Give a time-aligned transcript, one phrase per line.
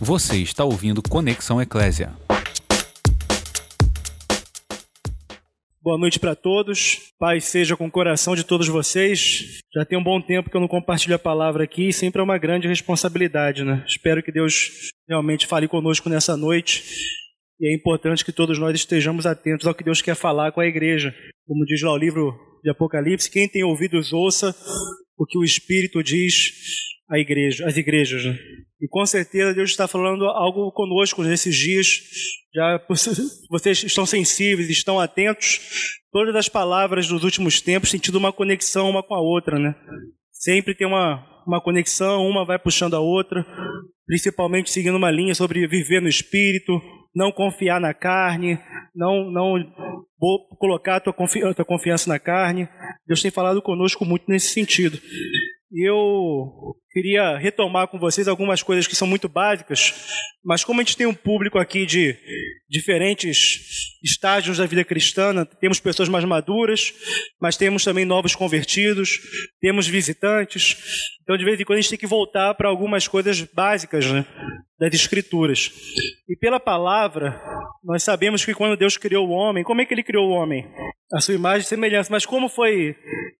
[0.00, 2.12] Você está ouvindo Conexão Eclésia.
[5.82, 7.14] Boa noite para todos.
[7.18, 9.62] Paz seja com o coração de todos vocês.
[9.74, 12.24] Já tem um bom tempo que eu não compartilho a palavra aqui e sempre é
[12.24, 13.82] uma grande responsabilidade, né?
[13.88, 16.84] Espero que Deus realmente fale conosco nessa noite.
[17.58, 20.66] E é importante que todos nós estejamos atentos ao que Deus quer falar com a
[20.66, 21.14] igreja.
[21.46, 24.54] Como diz lá o livro de Apocalipse, quem tem ouvidos ouça
[25.16, 26.52] o que o Espírito diz
[27.08, 28.26] à igreja, às igrejas.
[28.26, 28.38] Né?
[28.80, 32.00] E com certeza Deus está falando algo conosco nesses dias.
[32.54, 32.80] Já
[33.50, 35.60] vocês estão sensíveis, estão atentos.
[36.12, 39.74] Todas as palavras dos últimos tempos têm tido uma conexão uma com a outra, né?
[40.30, 43.46] Sempre tem uma, uma conexão, uma vai puxando a outra,
[44.06, 46.80] principalmente seguindo uma linha sobre viver no espírito,
[47.14, 48.58] não confiar na carne,
[48.94, 49.54] não, não
[50.58, 52.68] colocar a tua, confi tua confiança na carne.
[53.06, 54.98] Deus tem falado conosco muito nesse sentido.
[55.78, 59.92] Eu queria retomar com vocês algumas coisas que são muito básicas,
[60.42, 62.16] mas como a gente tem um público aqui de
[62.66, 66.94] diferentes estágios da vida cristã, temos pessoas mais maduras,
[67.38, 69.20] mas temos também novos convertidos,
[69.60, 70.78] temos visitantes,
[71.22, 74.24] então de vez em quando a gente tem que voltar para algumas coisas básicas né,
[74.78, 75.70] das Escrituras.
[76.26, 77.38] E pela palavra,
[77.84, 80.66] nós sabemos que quando Deus criou o homem, como é que ele criou o homem?
[81.12, 82.96] A sua imagem e semelhança, mas como foi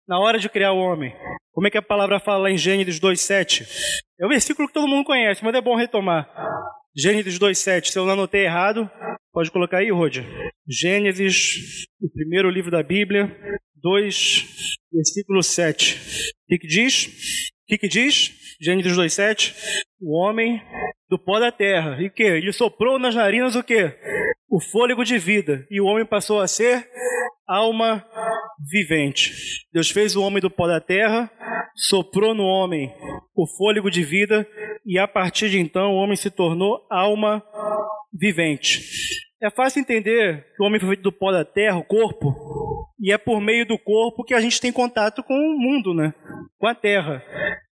[0.08, 1.14] na hora de criar o homem?
[1.52, 3.66] Como é que a palavra fala em Gênesis 2,7?
[4.20, 6.28] É um versículo que todo mundo conhece, mas é bom retomar.
[6.94, 7.86] Gênesis 2,7.
[7.86, 8.90] Se eu não anotei errado,
[9.32, 10.18] pode colocar aí, Rod.
[10.68, 13.36] Gênesis, o primeiro livro da Bíblia,
[13.82, 14.44] 2,
[14.92, 15.96] versículo 7.
[15.96, 17.06] O que, que diz?
[17.06, 18.32] O que, que diz?
[18.60, 19.54] Gênesis 2,7.
[20.00, 20.62] O homem
[21.08, 22.00] do pó da terra.
[22.00, 22.22] E que?
[22.22, 23.92] Ele soprou nas narinas o que?
[24.48, 25.66] O fôlego de vida.
[25.70, 26.88] E o homem passou a ser
[27.46, 28.04] alma
[28.70, 29.32] vivente.
[29.72, 31.30] Deus fez o homem do pó da terra,
[31.74, 32.92] soprou no homem
[33.34, 34.46] o fôlego de vida
[34.84, 37.42] e a partir de então o homem se tornou alma
[38.12, 38.80] vivente.
[39.42, 42.34] É fácil entender que o homem foi feito do pó da terra, o corpo,
[42.98, 46.14] e é por meio do corpo que a gente tem contato com o mundo, né?
[46.58, 47.22] Com a terra.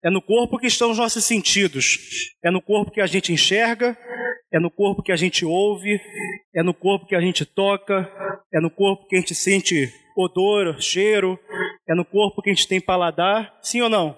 [0.05, 1.99] É no corpo que estão os nossos sentidos.
[2.45, 3.97] É no corpo que a gente enxerga,
[4.53, 5.99] é no corpo que a gente ouve,
[6.55, 8.11] é no corpo que a gente toca,
[8.53, 11.39] é no corpo que a gente sente odor, cheiro,
[11.89, 14.17] é no corpo que a gente tem paladar, sim ou não?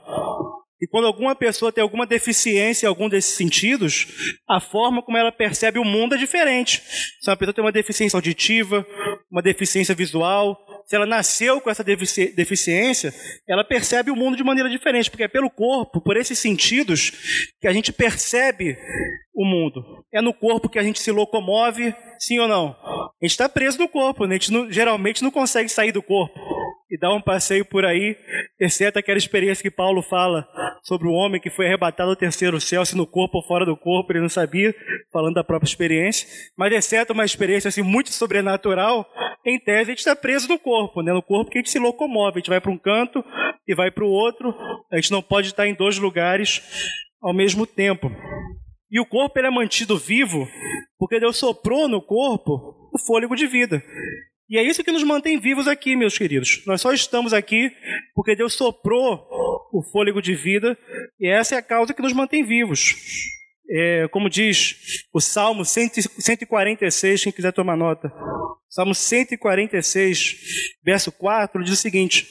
[0.81, 4.07] E quando alguma pessoa tem alguma deficiência em algum desses sentidos,
[4.47, 6.83] a forma como ela percebe o mundo é diferente.
[7.21, 8.87] Se uma pessoa tem uma deficiência auditiva,
[9.31, 13.13] uma deficiência visual, se ela nasceu com essa defici deficiência,
[13.49, 17.11] ela percebe o mundo de maneira diferente, porque é pelo corpo, por esses sentidos,
[17.61, 18.79] que a gente percebe
[19.35, 19.83] o mundo.
[20.15, 22.69] É no corpo que a gente se locomove, sim ou não?
[22.69, 24.37] A gente está preso no corpo, né?
[24.37, 26.39] a gente não, geralmente não consegue sair do corpo
[26.91, 28.17] e dar um passeio por aí,
[28.61, 30.47] exceto aquela experiência que Paulo fala
[30.83, 33.77] sobre o homem que foi arrebatado ao terceiro céu, se no corpo ou fora do
[33.77, 34.75] corpo, ele não sabia,
[35.13, 36.29] falando da própria experiência.
[36.57, 39.05] Mas exceto uma experiência assim muito sobrenatural,
[39.47, 41.13] em tese a gente está preso no corpo, né?
[41.13, 43.25] no corpo que a gente se locomove, a gente vai para um canto
[43.67, 44.55] e vai para o outro,
[44.91, 46.61] a gente não pode estar em dois lugares
[47.23, 48.11] ao mesmo tempo.
[48.91, 50.49] E o corpo ele é mantido vivo
[50.99, 53.83] porque Deus soprou no corpo o fôlego de vida.
[54.49, 56.63] E é isso que nos mantém vivos aqui, meus queridos.
[56.67, 57.71] Nós só estamos aqui
[58.15, 59.27] porque Deus soprou
[59.73, 60.79] o fôlego de vida
[61.21, 62.95] e essa é a causa que nos mantém vivos.
[63.69, 68.13] É, como diz o Salmo 146, quem quiser tomar nota.
[68.69, 70.37] Salmo 146,
[70.85, 72.27] verso 4, diz o seguinte: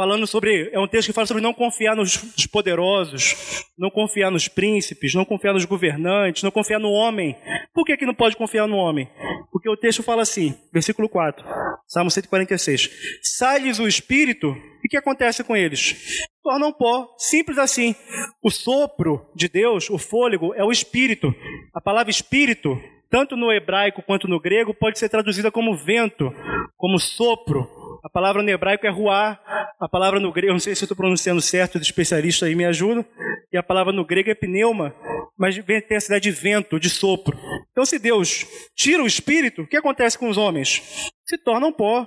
[0.00, 0.70] falando sobre.
[0.72, 2.16] É um texto que fala sobre não confiar nos,
[2.50, 7.36] poderosos, não confiar nos príncipes, não confiar nos governantes, não confiar no homem.
[7.74, 9.10] Por que, que não pode confiar no homem?
[9.52, 11.44] Porque o texto fala assim, versículo 4,
[11.86, 12.90] Salmo 146.
[13.22, 16.26] Sai-lhes o espírito, e o que acontece com eles?
[16.42, 17.94] Tornam pó, simples assim.
[18.42, 21.34] O sopro de Deus, o fôlego, é o espírito.
[21.74, 22.80] A palavra espírito,
[23.10, 26.32] tanto no hebraico quanto no grego, pode ser traduzida como vento,
[26.76, 27.68] como sopro.
[28.02, 29.38] A palavra no hebraico é ruar,
[29.78, 33.04] a palavra no grego, não sei se estou pronunciando certo, os especialistas aí me ajudam,
[33.52, 34.94] e a palavra no grego é pneuma,
[35.38, 37.38] mas tem a cidade de vento, de sopro.
[37.70, 41.10] Então, se Deus tira o espírito, o que acontece com os homens?
[41.26, 42.06] Se tornam pó.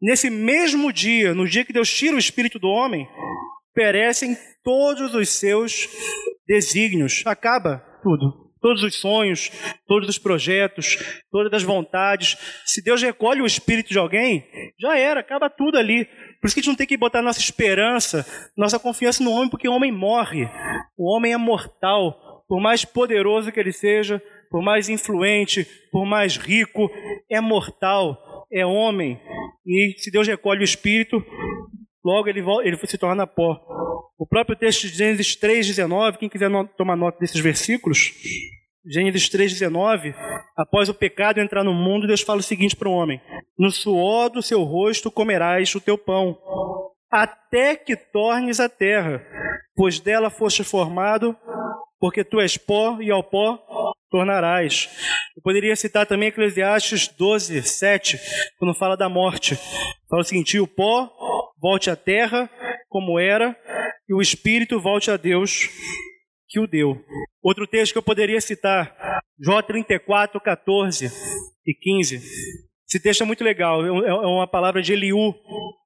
[0.00, 3.08] Nesse mesmo dia, no dia que Deus tira o espírito do homem,
[3.78, 5.88] perecem todos os seus
[6.48, 7.22] desígnios.
[7.24, 9.52] Acaba tudo todos os sonhos,
[9.86, 10.98] todos os projetos,
[11.30, 12.36] todas as vontades.
[12.66, 14.44] Se Deus recolhe o espírito de alguém,
[14.80, 16.06] já era, acaba tudo ali.
[16.40, 18.26] Por isso que a gente não tem que botar nossa esperança,
[18.56, 20.48] nossa confiança no homem, porque o homem morre.
[20.98, 22.44] O homem é mortal.
[22.48, 24.20] Por mais poderoso que ele seja,
[24.50, 26.90] por mais influente, por mais rico,
[27.30, 29.20] é mortal, é homem.
[29.64, 31.24] E se Deus recolhe o espírito,
[32.04, 33.60] logo ele, ele se torna pó.
[34.18, 38.12] O próprio texto de Gênesis 3,19, quem quiser tomar nota desses versículos,
[38.90, 40.14] Gênesis 3,19,
[40.56, 43.20] após o pecado entrar no mundo, Deus fala o seguinte para o homem:
[43.58, 46.38] No suor do seu rosto comerás o teu pão,
[47.10, 49.22] até que tornes a terra,
[49.76, 51.36] pois dela foste formado,
[52.00, 53.58] porque tu és pó e ao pó
[54.10, 54.88] tornarás.
[55.36, 58.18] Eu poderia citar também Eclesiastes 12, 7,
[58.58, 59.56] quando fala da morte.
[60.08, 61.10] Fala o seguinte: o pó
[61.60, 62.50] volte à terra
[62.88, 63.56] como era,
[64.08, 65.68] e o espírito volte a Deus
[66.48, 67.04] que o deu.
[67.42, 68.94] Outro texto que eu poderia citar,
[69.38, 71.10] Jó 34, 14
[71.66, 72.16] e 15.
[72.88, 75.34] Esse texto é muito legal, é, é uma palavra de Eliú,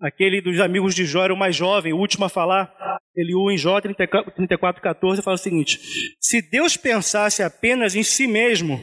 [0.01, 2.73] aquele dos amigos de Jó, era o mais jovem, o último a falar.
[3.15, 5.81] Eliú em Jó 34, 14 fala o seguinte:
[6.21, 8.81] Se Deus pensasse apenas em si mesmo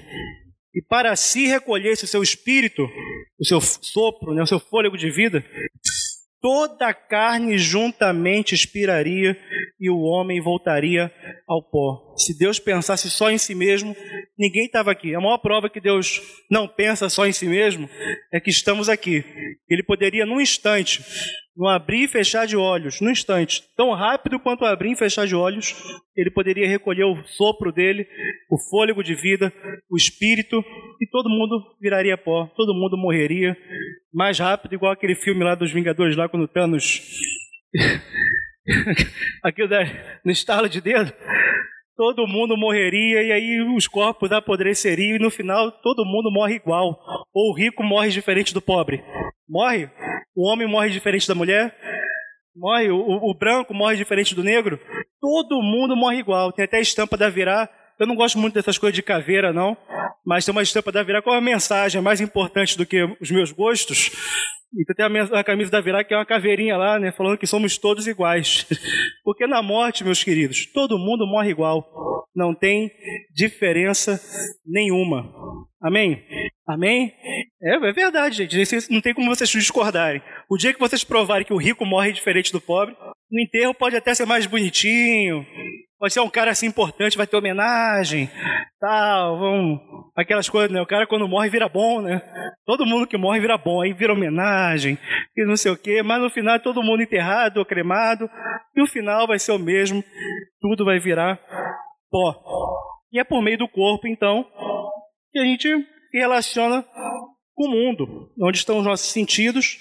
[0.76, 2.88] e para si recolhesse o seu espírito,
[3.40, 5.44] o seu sopro, né, o seu fôlego de vida,
[6.42, 9.38] toda a carne juntamente expiraria
[9.80, 11.12] e o homem voltaria
[11.48, 12.16] ao pó.
[12.18, 13.96] Se Deus pensasse só em si mesmo,
[14.38, 15.16] ninguém estava aqui.
[15.16, 17.90] A maior prova que Deus não pensa só em si mesmo
[18.32, 19.24] é que estamos aqui.
[19.70, 21.04] Ele poderia, num instante,
[21.60, 25.36] no abrir e fechar de olhos, num instante, tão rápido quanto abrir e fechar de
[25.36, 25.76] olhos,
[26.16, 28.08] ele poderia recolher o sopro dele,
[28.50, 29.52] o fôlego de vida,
[29.92, 30.64] o espírito,
[31.02, 33.58] e todo mundo viraria pó, todo mundo morreria
[34.14, 37.02] mais rápido, igual aquele filme lá dos Vingadores, lá quando o Thanos.
[39.44, 39.84] Aquilo da...
[40.24, 41.12] no estalo de dedo,
[41.98, 46.98] todo mundo morreria e aí os corpos apodreceriam e no final todo mundo morre igual.
[47.34, 49.04] Ou o rico morre diferente do pobre.
[49.46, 49.90] Morre?
[50.40, 51.76] O homem morre diferente da mulher?
[52.56, 52.90] Morre?
[52.90, 54.80] O, o, branco morre diferente do negro?
[55.20, 56.54] Todo mundo morre igual.
[56.54, 57.68] Tem até a estampa da Virá.
[58.00, 59.76] Eu não gosto muito dessas coisas de caveira, não.
[60.26, 61.22] Mas tem uma estampa da Virá.
[61.22, 64.12] Qual é a mensagem mais importante do que os meus gostos?
[64.74, 67.12] Então tem a, camisa da Virá que é uma caveirinha lá, né?
[67.12, 68.66] Falando que somos todos iguais.
[69.26, 71.86] Porque na morte, meus queridos, todo mundo morre igual.
[72.34, 72.90] Não tem
[73.36, 74.18] diferença
[74.66, 75.34] nenhuma.
[75.82, 76.24] Amém?
[76.70, 77.12] Amém?
[77.64, 78.92] É, é verdade, gente.
[78.92, 80.22] Não tem como vocês discordarem.
[80.48, 82.96] O dia que vocês provarem que o rico morre diferente do pobre,
[83.32, 85.44] no enterro pode até ser mais bonitinho,
[85.98, 88.30] pode ser um cara assim importante, vai ter homenagem,
[88.80, 89.82] tal, vão,
[90.16, 90.80] aquelas coisas, né?
[90.80, 92.22] O cara quando morre vira bom, né?
[92.68, 94.96] Todo mundo que morre vira bom, aí vira homenagem,
[95.36, 98.30] e não sei o quê, mas no final é todo mundo enterrado ou cremado,
[98.76, 100.04] e o final vai ser o mesmo,
[100.62, 101.40] tudo vai virar
[102.12, 102.36] pó.
[103.12, 104.46] E é por meio do corpo, então,
[105.32, 105.68] que a gente
[106.10, 106.84] se relaciona
[107.54, 109.78] com o mundo, onde estão os nossos sentidos.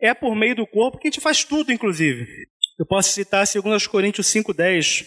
[0.00, 2.26] É por meio do corpo que a gente faz tudo, inclusive.
[2.78, 5.06] Eu posso citar 2 Coríntios 5,10.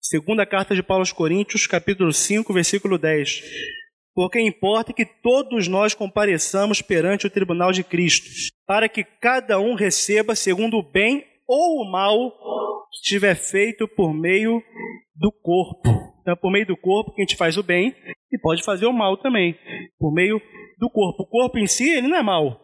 [0.00, 3.42] Segunda carta de Paulo aos Coríntios, capítulo 5, versículo 10.
[4.14, 8.26] Porque importa que todos nós compareçamos perante o tribunal de Cristo,
[8.66, 12.32] para que cada um receba segundo o bem ou o mal
[12.96, 14.62] que tiver feito por meio
[15.14, 15.88] do corpo.
[16.20, 17.94] Então, é por meio do corpo que a gente faz o bem
[18.32, 19.56] e pode fazer o mal também,
[19.98, 20.40] por meio
[20.78, 21.22] do corpo.
[21.22, 22.60] O corpo em si, ele não é mal.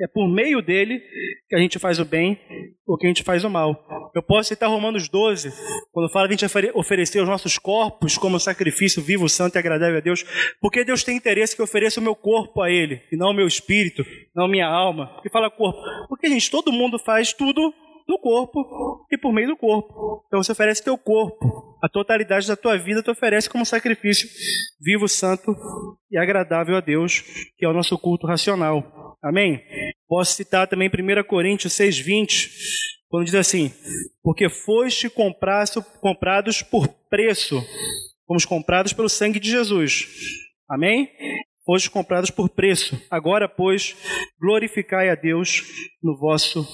[0.00, 1.00] É por meio dele
[1.48, 2.38] que a gente faz o bem
[2.86, 3.76] ou que a gente faz o mal.
[4.14, 5.52] Eu posso citar Romanos 12,
[5.92, 9.98] quando fala que a gente oferecer os nossos corpos como sacrifício vivo, santo e agradável
[9.98, 10.24] a Deus,
[10.60, 13.34] porque Deus tem interesse que eu ofereça o meu corpo a Ele, e não o
[13.34, 14.04] meu espírito,
[14.34, 15.06] não a minha alma.
[15.14, 15.78] Porque fala corpo.
[16.08, 17.72] Porque, gente, todo mundo faz tudo
[18.06, 20.24] no corpo e por meio do corpo.
[20.26, 24.28] Então você oferece teu corpo, a totalidade da tua vida tu oferece como sacrifício
[24.80, 25.56] vivo, santo
[26.10, 27.22] e agradável a Deus,
[27.56, 29.16] que é o nosso culto racional.
[29.22, 29.62] Amém?
[30.06, 32.50] Posso citar também 1 Coríntios 6,20,
[33.08, 33.72] quando diz assim:
[34.22, 37.62] Porque foste comprados por preço,
[38.26, 40.06] fomos comprados pelo sangue de Jesus.
[40.68, 41.10] Amém?
[41.64, 43.00] Foste comprados por preço.
[43.10, 43.96] Agora, pois,
[44.38, 45.62] glorificai a Deus
[46.02, 46.66] no vosso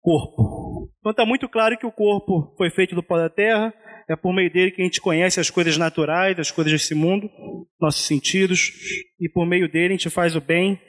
[0.00, 0.90] corpo.
[0.98, 3.72] Então está muito claro que o corpo foi feito do pó da terra,
[4.08, 7.30] é por meio dele que a gente conhece as coisas naturais, as coisas desse mundo,
[7.80, 8.72] nossos sentidos,
[9.20, 10.80] e por meio dele a gente faz o bem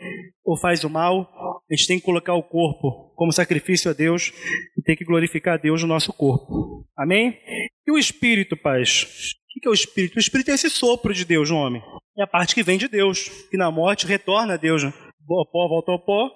[0.43, 1.29] ou faz o mal.
[1.69, 4.33] A gente tem que colocar o corpo como sacrifício a Deus
[4.77, 6.83] e tem que glorificar a Deus no nosso corpo.
[6.97, 7.37] Amém?
[7.85, 9.35] E o espírito, paz?
[9.55, 10.15] O que é o espírito?
[10.15, 11.81] O espírito é esse sopro de Deus no homem.
[12.17, 14.83] É a parte que vem de Deus, que na morte retorna a Deus.
[14.83, 14.91] Né?
[15.29, 16.29] O pó volta ao pó,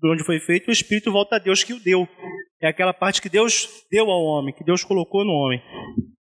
[0.00, 2.08] de onde foi feito, o Espírito volta a Deus que o deu.
[2.60, 5.62] É aquela parte que Deus deu ao homem, que Deus colocou no homem.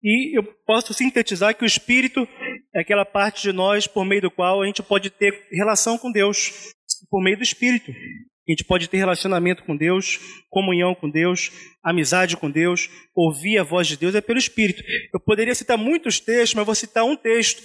[0.04, 2.28] E eu posso sintetizar que o Espírito
[2.74, 6.12] é aquela parte de nós por meio do qual a gente pode ter relação com
[6.12, 6.72] Deus,
[7.10, 7.92] por meio do Espírito.
[7.92, 11.52] A gente pode ter relacionamento com Deus, comunhão com Deus,
[11.84, 14.84] amizade com Deus, ouvir a voz de Deus é pelo Espírito.
[15.14, 17.62] Eu poderia citar muitos textos, mas vou citar um texto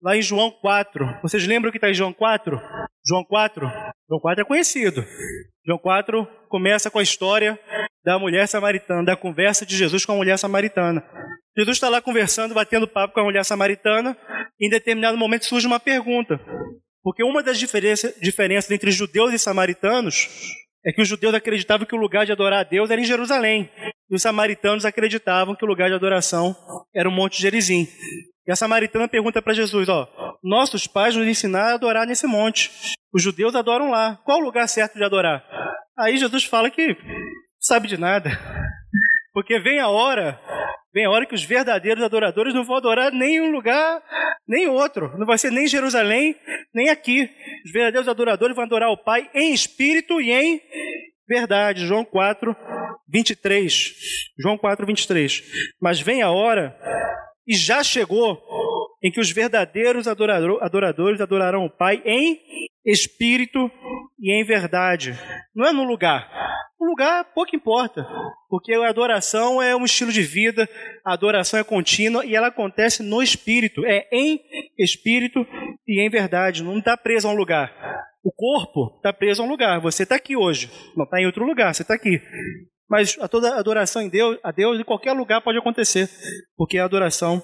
[0.00, 1.20] lá em João 4.
[1.22, 2.60] Vocês lembram que está em João 4?
[3.06, 3.66] João 4?
[4.08, 5.04] João 4 é conhecido.
[5.66, 7.58] João 4 começa com a história
[8.04, 11.04] da mulher samaritana, da conversa de Jesus com a mulher samaritana.
[11.56, 14.16] Jesus está lá conversando, batendo papo com a mulher samaritana,
[14.58, 16.40] e em determinado momento surge uma pergunta.
[17.02, 20.28] Porque uma das diferença, diferenças entre judeus e samaritanos
[20.84, 23.70] é que os judeus acreditavam que o lugar de adorar a Deus era em Jerusalém.
[24.10, 26.56] E os samaritanos acreditavam que o lugar de adoração
[26.94, 27.86] era o Monte Gerizim.
[28.46, 30.08] E a samaritana pergunta para Jesus: ó,
[30.42, 32.70] nossos pais nos ensinaram a adorar nesse monte.
[33.12, 34.18] Os judeus adoram lá.
[34.24, 35.44] Qual o lugar certo de adorar?
[35.98, 36.96] Aí Jesus fala que
[37.60, 38.30] sabe de nada.
[39.32, 40.38] Porque vem a hora,
[40.92, 44.02] vem a hora que os verdadeiros adoradores não vão adorar nem um lugar,
[44.46, 45.16] nem outro.
[45.16, 46.34] Não vai ser nem Jerusalém,
[46.74, 47.30] nem aqui.
[47.64, 50.60] Os verdadeiros adoradores vão adorar o Pai em espírito e em
[51.26, 51.86] verdade.
[51.86, 52.54] João 4,
[53.08, 53.94] 23.
[54.38, 55.42] João 4, 23.
[55.80, 56.76] Mas vem a hora,
[57.46, 58.40] e já chegou,
[59.02, 62.40] em que os verdadeiros adoradores adorarão o Pai em
[62.84, 63.70] espírito
[64.20, 65.18] e em verdade.
[65.54, 66.30] Não é no lugar.
[66.78, 68.04] O lugar pouco importa,
[68.48, 70.68] porque a adoração é um estilo de vida,
[71.04, 74.40] a adoração é contínua e ela acontece no espírito, é em
[74.76, 75.46] espírito
[75.86, 77.72] e em verdade, não está preso a um lugar.
[78.24, 81.44] O corpo está preso a um lugar, você está aqui hoje, não está em outro
[81.44, 82.20] lugar, você está aqui.
[82.92, 86.10] Mas a toda adoração em Deus, a Deus em qualquer lugar pode acontecer,
[86.54, 87.42] porque a adoração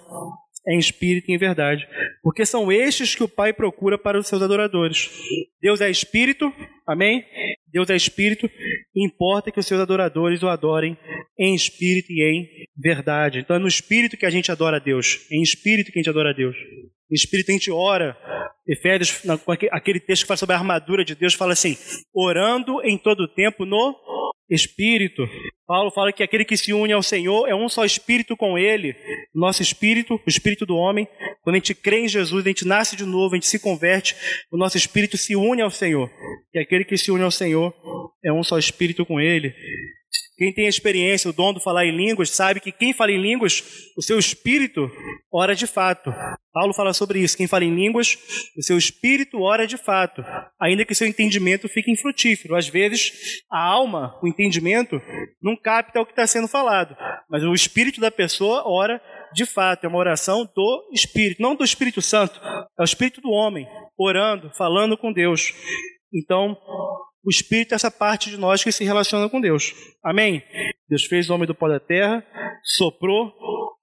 [0.66, 1.88] é em espírito e em verdade.
[2.22, 5.10] Porque são estes que o Pai procura para os seus adoradores.
[5.58, 6.52] Deus é espírito,
[6.86, 7.24] amém?
[7.72, 8.50] Deus é espírito,
[8.94, 10.98] importa que os seus adoradores o adorem
[11.38, 13.38] em espírito e em verdade.
[13.38, 16.02] Então é no espírito que a gente adora a Deus, é em espírito que a
[16.02, 16.56] gente adora a Deus.
[17.10, 18.14] Em espírito a gente ora.
[18.70, 19.22] Efésios,
[19.72, 21.74] aquele texto que fala sobre a armadura de Deus, fala assim:
[22.12, 23.96] orando em todo o tempo no
[24.50, 25.28] espírito.
[25.66, 28.96] Paulo fala que aquele que se une ao Senhor é um só espírito com ele.
[29.34, 31.06] Nosso espírito, o espírito do homem,
[31.42, 34.16] quando a gente crê em Jesus, a gente nasce de novo, a gente se converte,
[34.50, 36.10] o nosso espírito se une ao Senhor.
[36.54, 37.74] E aquele que se une ao Senhor
[38.24, 39.54] é um só espírito com ele.
[40.38, 43.20] Quem tem a experiência, o dom de falar em línguas, sabe que quem fala em
[43.20, 44.88] línguas, o seu espírito
[45.32, 46.14] ora de fato.
[46.52, 47.36] Paulo fala sobre isso.
[47.36, 48.16] Quem fala em línguas,
[48.56, 50.24] o seu espírito ora de fato,
[50.60, 52.54] ainda que seu entendimento fique infrutífero.
[52.54, 55.02] Às vezes, a alma, o entendimento,
[55.42, 56.96] não capta o que está sendo falado,
[57.28, 59.02] mas o espírito da pessoa ora
[59.34, 59.86] de fato.
[59.86, 62.40] É uma oração do espírito, não do Espírito Santo,
[62.78, 63.66] é o espírito do homem,
[63.98, 65.52] orando, falando com Deus.
[66.14, 66.56] Então,
[67.24, 69.74] o Espírito é essa parte de nós que se relaciona com Deus.
[70.02, 70.42] Amém?
[70.88, 72.24] Deus fez o homem do pó da terra,
[72.62, 73.32] soprou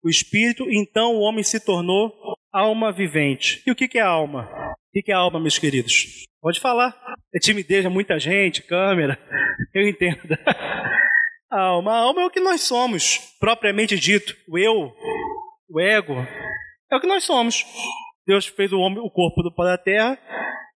[0.03, 2.13] o Espírito, então o homem se tornou
[2.53, 3.61] alma vivente.
[3.65, 4.49] E o que é alma?
[4.89, 6.25] O que é alma, meus queridos?
[6.41, 6.95] Pode falar.
[7.33, 9.19] É timidez, é muita gente, câmera.
[9.73, 10.21] Eu entendo.
[11.51, 14.35] A alma, a alma é o que nós somos, propriamente dito.
[14.49, 14.91] O eu,
[15.69, 16.15] o ego,
[16.91, 17.63] é o que nós somos.
[18.27, 20.19] Deus fez o homem, o corpo do pó da terra,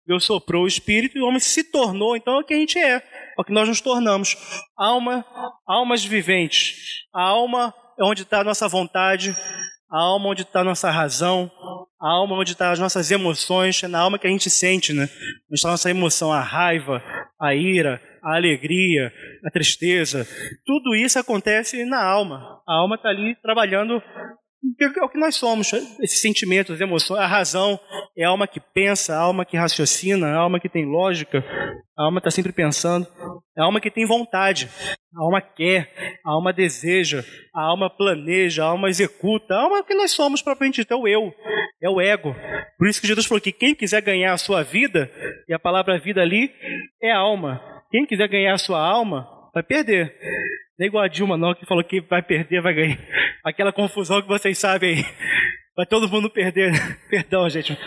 [0.06, 2.78] Deus soprou o espírito e o homem se tornou, então, é o que a gente
[2.78, 3.04] é, é
[3.38, 4.38] o que nós nos tornamos.
[4.78, 5.26] Alma,
[5.68, 7.06] almas viventes.
[7.14, 9.36] A alma é onde está a nossa vontade,
[9.92, 11.52] a alma onde está a nossa razão,
[12.02, 14.94] a alma onde estão tá as nossas emoções, é na alma que a gente sente,
[14.94, 15.04] né?
[15.50, 17.02] Onde está a nossa emoção, a raiva,
[17.40, 19.12] a ira, a alegria,
[19.46, 20.28] a tristeza.
[20.66, 22.62] Tudo isso acontece na alma.
[22.68, 24.02] A alma está ali trabalhando
[24.80, 27.80] é o que nós somos, esses sentimentos, emoções, a razão
[28.18, 31.44] é a alma que pensa, a alma que raciocina, a alma que tem lógica,
[31.98, 33.08] a alma está sempre pensando,
[33.58, 34.70] é a alma que tem vontade,
[35.16, 39.94] a alma quer, a alma deseja, a alma planeja, a alma executa, a alma que
[39.94, 41.34] nós somos propriamente dito, é o eu,
[41.82, 42.36] é o ego.
[42.78, 45.10] Por isso que Jesus falou que quem quiser ganhar a sua vida,
[45.48, 46.52] e a palavra vida ali
[47.02, 50.14] é alma, quem quiser ganhar a sua alma, vai perder.
[50.78, 52.98] Não é igual a Dilma, não, que falou que vai perder, vai ganhar.
[53.44, 55.06] Aquela confusão que vocês sabem aí.
[55.76, 56.72] Vai todo mundo perder.
[57.10, 57.78] Perdão, gente.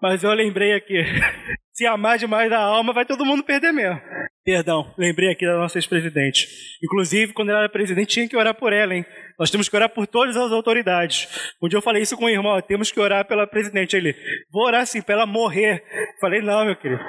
[0.00, 0.94] Mas eu lembrei aqui.
[1.72, 4.00] Se amar demais a alma, vai todo mundo perder mesmo.
[4.44, 6.46] Perdão, lembrei aqui da nossa ex-presidente.
[6.82, 9.04] Inclusive, quando ela era presidente, tinha que orar por ela, hein?
[9.38, 11.28] Nós temos que orar por todas as autoridades.
[11.62, 13.96] Um dia eu falei isso com o irmão, temos que orar pela presidente.
[13.96, 14.14] Ele,
[14.50, 15.82] vou orar sim, para ela morrer.
[16.20, 17.02] Falei, não, meu querido.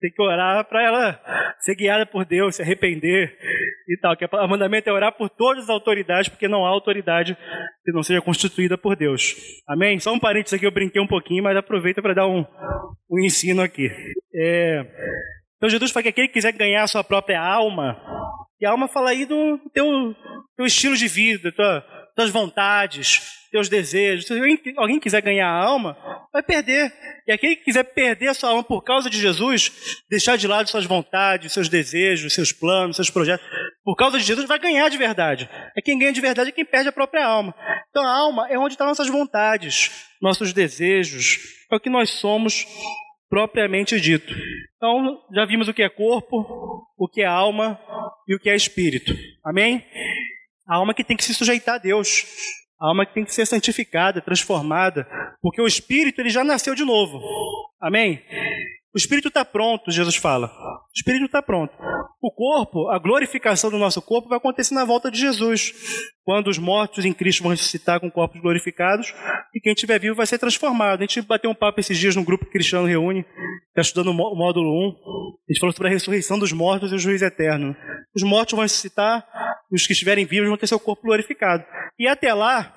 [0.00, 1.20] Tem que orar para ela
[1.60, 3.36] ser guiada por Deus, se arrepender
[3.88, 4.16] e tal.
[4.16, 7.36] Que o mandamento é orar por todas as autoridades, porque não há autoridade
[7.84, 9.36] que não seja constituída por Deus.
[9.68, 9.98] Amém?
[10.00, 12.44] Só um parênteses aqui, eu brinquei um pouquinho, mas aproveita para dar um,
[13.10, 13.90] um ensino aqui.
[14.34, 14.86] É...
[15.56, 18.00] Então Jesus fala que aquele que quiser ganhar a sua própria alma,
[18.58, 20.14] e a alma fala aí do teu,
[20.56, 24.26] teu estilo de vida, tua, tuas vontades, teus desejos.
[24.26, 25.96] Se alguém, alguém quiser ganhar a alma,
[26.32, 26.92] vai perder.
[27.26, 30.68] E aquele que quiser perder a sua alma por causa de Jesus, deixar de lado
[30.68, 33.46] suas vontades, seus desejos, seus planos, seus projetos,
[33.84, 35.48] por causa de Jesus, vai ganhar de verdade.
[35.76, 37.54] É quem ganha de verdade é quem perde a própria alma.
[37.90, 39.90] Então a alma é onde estão nossas vontades,
[40.22, 41.38] nossos desejos,
[41.70, 42.66] é o que nós somos
[43.30, 44.34] propriamente dito.
[44.76, 47.78] Então, já vimos o que é corpo, o que é alma
[48.26, 49.14] e o que é espírito.
[49.44, 49.84] Amém?
[50.70, 52.24] A alma que tem que se sujeitar a Deus.
[52.80, 55.04] A alma que tem que ser santificada, transformada,
[55.42, 57.20] porque o espírito ele já nasceu de novo.
[57.82, 58.22] Amém?
[58.94, 60.46] O espírito está pronto, Jesus fala.
[60.46, 61.72] O espírito está pronto.
[62.22, 65.72] O corpo, a glorificação do nosso corpo vai acontecer na volta de Jesus,
[66.24, 69.12] quando os mortos em Cristo vão ressuscitar com corpos glorificados
[69.54, 71.00] e quem estiver vivo vai ser transformado.
[71.00, 73.24] A gente bateu um papo esses dias no grupo que Cristiano reúne,
[73.68, 74.88] está estudando o módulo 1.
[75.48, 77.74] A gente falou sobre a ressurreição dos mortos e o juízo eterno.
[78.14, 79.26] Os mortos vão ressuscitar
[79.72, 81.64] os que estiverem vivos vão ter seu corpo glorificado.
[81.98, 82.74] E até lá,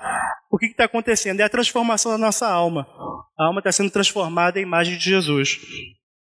[0.51, 1.39] o que está acontecendo?
[1.39, 2.87] É a transformação da nossa alma.
[3.37, 5.59] A alma está sendo transformada em imagem de Jesus.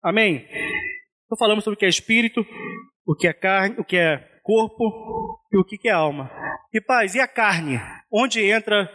[0.03, 0.47] Amém?
[1.25, 2.45] Então falamos sobre o que é espírito,
[3.05, 6.31] o que é carne, o que é corpo e o que é alma.
[6.73, 7.79] E paz, e a carne?
[8.11, 8.89] Onde entra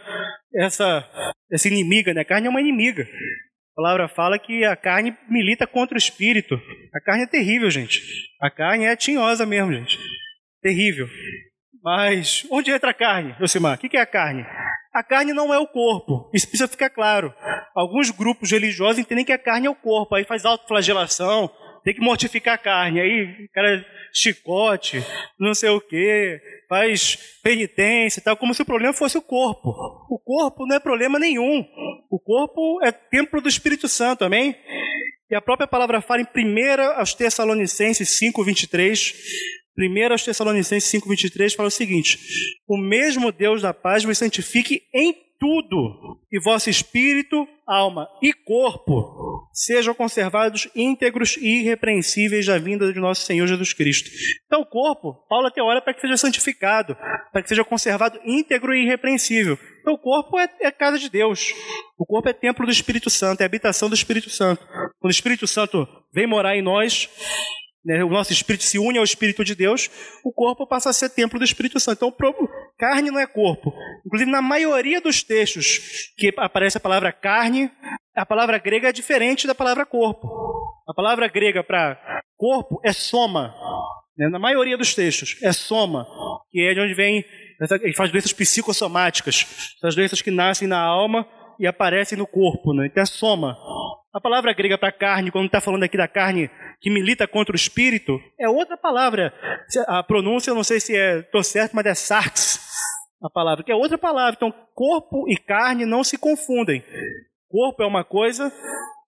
[0.55, 1.07] essa,
[1.51, 2.13] essa inimiga?
[2.13, 2.21] Né?
[2.21, 3.03] A carne é uma inimiga.
[3.03, 6.59] A palavra fala que a carne milita contra o espírito.
[6.93, 8.01] A carne é terrível, gente.
[8.41, 9.97] A carne é tinhosa mesmo, gente.
[10.61, 11.07] Terrível.
[11.87, 13.77] Mas onde entra a carne, Josimar?
[13.77, 14.45] O que é a carne?
[14.93, 16.29] A carne não é o corpo.
[16.33, 17.33] Isso precisa ficar claro.
[17.73, 21.49] Alguns grupos religiosos entendem que a carne é o corpo, aí faz autoflagelação,
[21.85, 25.01] tem que mortificar a carne, aí cara chicote,
[25.39, 29.69] não sei o que, faz penitência e tal, como se o problema fosse o corpo.
[30.09, 31.65] O corpo não é problema nenhum.
[32.11, 34.57] O corpo é templo do Espírito Santo, amém?
[35.29, 39.13] E a própria palavra fala em 1 aos Tessalonicenses 5, 23,
[39.77, 42.19] 1 aos Tessalonicenses 5,23 fala o seguinte:
[42.67, 49.47] O mesmo Deus da paz vos santifique em tudo, e vosso espírito, alma e corpo
[49.53, 54.09] sejam conservados íntegros e irrepreensíveis da vinda de nosso Senhor Jesus Cristo.
[54.45, 56.95] Então, o corpo, Paulo até ora para que seja santificado,
[57.31, 59.57] para que seja conservado íntegro e irrepreensível.
[59.81, 61.53] Então, o corpo é, é casa de Deus.
[61.97, 64.65] O corpo é templo do Espírito Santo, é habitação do Espírito Santo.
[64.99, 67.09] Quando o Espírito Santo vem morar em nós,
[67.87, 69.89] né, o nosso espírito se une ao Espírito de Deus,
[70.21, 72.05] o corpo passa a ser templo do Espírito Santo.
[72.05, 72.33] Então,
[72.77, 73.73] carne não é corpo.
[74.05, 77.71] Inclusive, na maioria dos textos que aparece a palavra carne,
[78.13, 80.27] a palavra grega é diferente da palavra corpo.
[80.85, 81.97] A palavra grega para
[82.35, 83.55] corpo é soma.
[84.17, 86.05] Né, na maioria dos textos, é soma,
[86.51, 87.23] que é de onde vem
[87.97, 91.25] as doenças psicossomáticas, essas doenças que nascem na alma
[91.57, 92.73] e aparecem no corpo.
[92.73, 92.87] Né?
[92.87, 93.57] Então, é soma.
[94.17, 96.49] A palavra grega para carne, quando está falando aqui da carne
[96.81, 99.31] que milita contra o espírito, é outra palavra.
[99.87, 102.59] A pronúncia, eu não sei se estou é, certo, mas é sarx,
[103.21, 104.33] a palavra, que é outra palavra.
[104.35, 106.83] Então, corpo e carne não se confundem.
[107.47, 108.51] Corpo é uma coisa,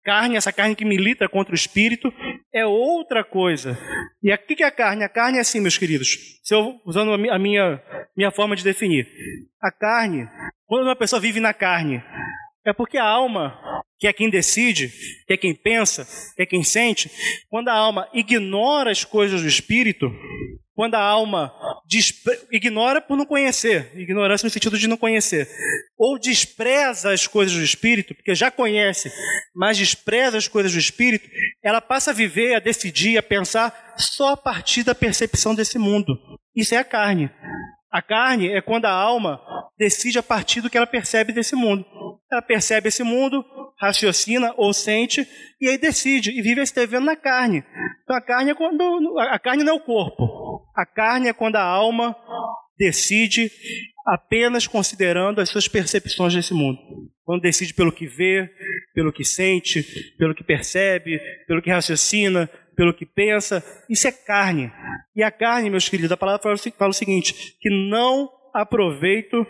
[0.02, 2.10] carne, essa carne que milita contra o espírito,
[2.50, 3.76] é outra coisa.
[4.22, 5.04] E o que é a carne?
[5.04, 6.16] A carne é assim, meus queridos.
[6.42, 7.78] Se eu, usando a minha,
[8.16, 9.06] minha forma de definir.
[9.62, 10.26] A carne,
[10.64, 12.02] quando uma pessoa vive na carne,
[12.66, 13.58] é porque a alma
[13.98, 14.92] que é quem decide,
[15.26, 17.10] que é quem pensa, que é quem sente,
[17.48, 20.10] quando a alma ignora as coisas do espírito,
[20.74, 21.52] quando a alma
[22.50, 25.48] ignora por não conhecer, ignorância no sentido de não conhecer,
[25.96, 29.10] ou despreza as coisas do espírito, porque já conhece,
[29.54, 31.28] mas despreza as coisas do espírito,
[31.62, 36.18] ela passa a viver, a decidir, a pensar só a partir da percepção desse mundo.
[36.54, 37.30] Isso é a carne.
[37.90, 39.40] A carne é quando a alma
[39.78, 41.86] decide a partir do que ela percebe desse mundo.
[42.30, 43.44] Ela percebe esse mundo,
[43.78, 45.26] raciocina ou sente
[45.60, 47.64] e aí decide e vive se devendo na carne.
[48.02, 50.66] Então a carne é quando a carne não é o corpo.
[50.74, 52.16] A carne é quando a alma
[52.78, 53.50] decide
[54.06, 56.78] apenas considerando as suas percepções desse mundo.
[57.24, 58.50] Quando decide pelo que vê,
[58.94, 59.82] pelo que sente,
[60.18, 64.70] pelo que percebe, pelo que raciocina, pelo que pensa, isso é carne.
[65.16, 66.42] E a carne, meus queridos, a palavra
[66.76, 69.44] fala o seguinte: que não aproveito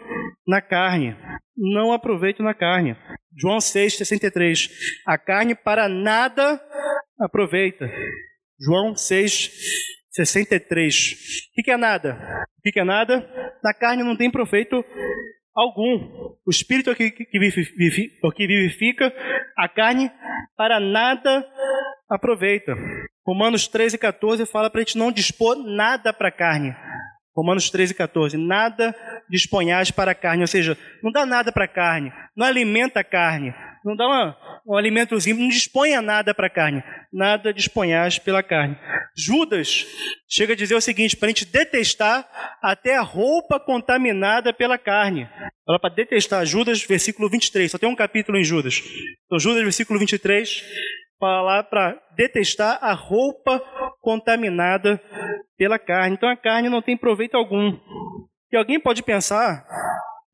[0.47, 1.17] na carne.
[1.57, 2.97] Não aproveito na carne.
[3.37, 4.71] João 6,63.
[5.07, 6.59] A carne para nada
[7.21, 7.89] aproveita.
[8.59, 11.13] João 6,63.
[11.59, 12.19] O que é nada?
[12.59, 13.31] O que é nada?
[13.63, 14.83] Na carne não tem proveito
[15.55, 16.35] algum.
[16.47, 19.13] O espírito é que, que, vivifica,
[19.57, 20.11] a carne
[20.57, 21.47] para nada
[22.09, 22.75] aproveita.
[23.27, 26.75] Romanos 13 e 14 fala para a gente não dispor nada para a carne.
[27.35, 28.37] Romanos 13, 14.
[28.37, 28.95] Nada
[29.29, 33.05] disponhais para a carne, ou seja, não dá nada para a carne, não alimenta a
[33.05, 38.43] carne, não dá uma, um alimentozinho, não disponha nada para a carne, nada disponhais pela
[38.43, 38.79] carne.
[39.17, 39.87] Judas
[40.29, 42.27] chega a dizer o seguinte: para a gente detestar
[42.63, 45.29] até a roupa contaminada pela carne.
[45.67, 48.83] Fala para detestar, Judas, versículo 23, só tem um capítulo em Judas.
[49.27, 53.63] Então, Judas, versículo 23, falar para detestar a roupa
[54.01, 55.01] contaminada
[55.57, 56.17] pela carne.
[56.17, 57.79] Então a carne não tem proveito algum.
[58.53, 59.65] E alguém pode pensar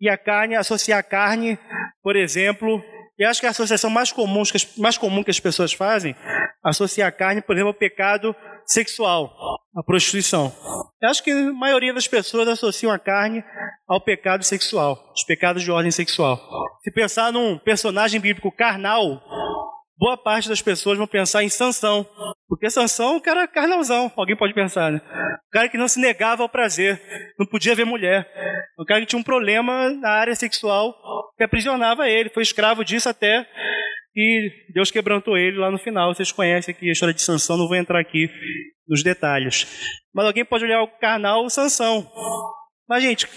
[0.01, 1.59] e a carne, associar a carne,
[2.03, 2.83] por exemplo,
[3.19, 4.43] e acho que a associação mais comum,
[4.79, 6.17] mais comum que as pessoas fazem,
[6.65, 9.31] associar a carne, por exemplo, ao pecado sexual,
[9.77, 10.51] a prostituição.
[11.03, 13.45] Eu acho que a maioria das pessoas associam a carne
[13.87, 16.41] ao pecado sexual, os pecados de ordem sexual.
[16.83, 19.23] Se pensar num personagem bíblico carnal,
[20.01, 22.07] boa parte das pessoas vão pensar em Sansão.
[22.49, 25.01] Porque Sansão é um cara carnalzão, alguém pode pensar, né?
[25.47, 27.01] Um cara que não se negava ao prazer,
[27.39, 28.27] não podia ver mulher.
[28.79, 30.95] Um cara que tinha um problema na área sexual
[31.37, 33.47] que aprisionava ele, foi escravo disso até
[34.17, 36.15] e Deus quebrantou ele lá no final.
[36.15, 38.29] Vocês conhecem aqui a história de Sansão, não vou entrar aqui
[38.89, 39.67] nos detalhes.
[40.15, 42.11] Mas alguém pode olhar o carnal Sansão.
[42.91, 43.29] Mas, gente,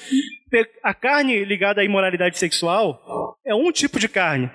[0.81, 4.49] a carne ligada à imoralidade sexual é um tipo de carne.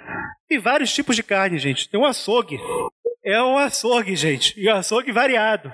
[0.48, 1.88] Tem vários tipos de carne, gente.
[1.88, 2.58] Tem um açougue.
[3.24, 4.58] É um açougue, gente.
[4.60, 5.72] E um açougue variado.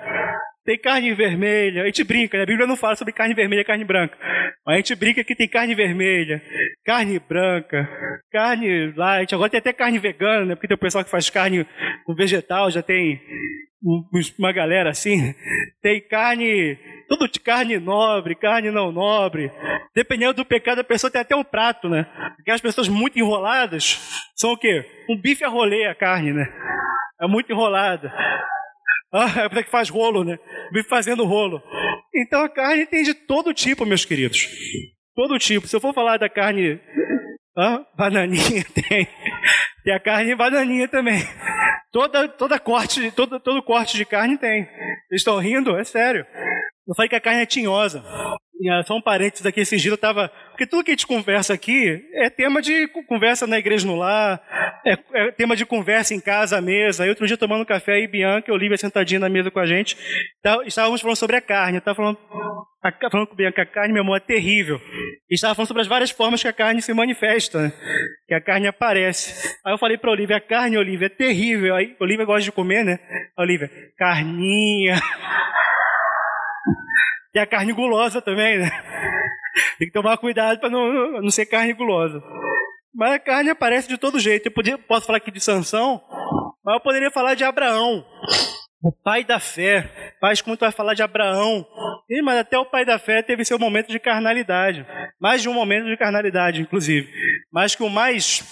[0.63, 2.43] Tem carne vermelha, a gente brinca, né?
[2.43, 4.17] a Bíblia não fala sobre carne vermelha e carne branca.
[4.65, 6.41] Mas a gente brinca que tem carne vermelha,
[6.83, 7.87] carne branca,
[8.31, 10.55] carne light, agora tem até carne vegana, né?
[10.55, 11.67] Porque tem o pessoal que faz carne
[12.03, 13.21] com vegetal, já tem
[14.39, 15.35] uma galera assim.
[15.81, 16.77] Tem carne,
[17.07, 19.51] tudo de carne nobre, carne não nobre.
[19.93, 22.05] Dependendo do pecado, a pessoa tem até um prato, né?
[22.35, 23.99] Porque as pessoas muito enroladas
[24.35, 24.85] são o quê?
[25.09, 26.45] Um bife a rolê a carne, né?
[27.21, 28.13] É muito enrolada.
[29.13, 30.37] Ah, é que faz rolo, né?
[30.73, 31.63] Vive fazendo rolo.
[32.13, 34.47] Então a carne tem de todo tipo, meus queridos.
[35.15, 35.67] Todo tipo.
[35.67, 36.81] Se eu for falar da carne.
[37.57, 39.07] Ah, bananinha tem.
[39.83, 41.21] Tem a carne bananinha também.
[41.93, 44.65] Toda, toda corte, todo, todo corte de carne tem.
[45.07, 45.77] Vocês estão rindo?
[45.77, 46.25] É sério.
[46.87, 48.03] Eu falei que a carne é tinhosa.
[48.71, 50.29] Ah, só um parênteses aqui, esse eu estava.
[50.51, 54.41] Porque tudo que a gente conversa aqui é tema de conversa na igreja no lar,
[54.85, 57.03] é, é tema de conversa em casa, à mesa.
[57.03, 59.97] Aí outro dia tomando café e Bianca Olivia sentadinha na mesa com a gente,
[60.41, 61.77] tá, estávamos falando sobre a carne.
[61.77, 62.17] Eu estava falando,
[63.11, 64.79] falando com Bianca, a carne, meu amor, é terrível.
[65.29, 67.73] E estava falando sobre as várias formas que a carne se manifesta, né?
[68.25, 69.53] que a carne aparece.
[69.65, 71.75] Aí eu falei para Olivia, a carne, Olivia, é terrível.
[71.75, 72.99] Aí Olivia gosta de comer, né?
[73.37, 74.95] Olivia, carninha.
[77.33, 78.71] E a carne gulosa também, né?
[79.77, 82.23] Tem que tomar cuidado para não, não ser carne gulosa.
[82.93, 84.45] Mas a carne aparece de todo jeito.
[84.45, 86.01] Eu podia, posso falar aqui de Sansão,
[86.63, 88.05] mas eu poderia falar de Abraão,
[88.81, 90.13] o pai da fé.
[90.21, 91.67] Pais, como tu vai falar de Abraão?
[92.09, 94.85] Ih, mas até o pai da fé teve seu momento de carnalidade.
[95.19, 97.11] Mais de um momento de carnalidade, inclusive.
[97.51, 98.43] Mas que o mais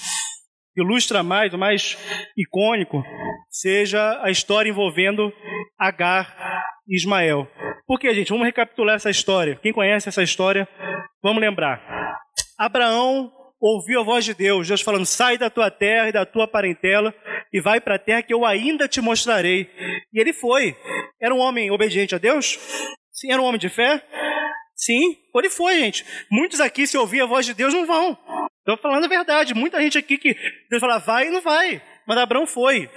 [0.76, 1.98] ilustra mais, o mais
[2.38, 3.04] icônico,
[3.50, 5.32] seja a história envolvendo
[5.80, 7.48] Agar e Ismael.
[7.86, 8.30] Por que, gente?
[8.30, 9.60] Vamos recapitular essa história.
[9.62, 10.68] Quem conhece essa história,
[11.22, 11.82] vamos lembrar.
[12.58, 16.48] Abraão ouviu a voz de Deus, Deus falando: sai da tua terra e da tua
[16.48, 17.14] parentela
[17.52, 19.70] e vai para a terra que eu ainda te mostrarei.
[20.12, 20.76] E ele foi.
[21.22, 22.58] Era um homem obediente a Deus?
[23.12, 24.04] Sim, era um homem de fé?
[24.76, 26.04] Sim, ele foi, gente.
[26.32, 28.18] Muitos aqui, se ouvir a voz de Deus, não vão.
[28.66, 29.54] Estou falando a verdade.
[29.54, 30.34] Muita gente aqui que
[30.70, 31.82] Deus fala, vai e não vai.
[32.08, 32.90] Mas Abraão foi.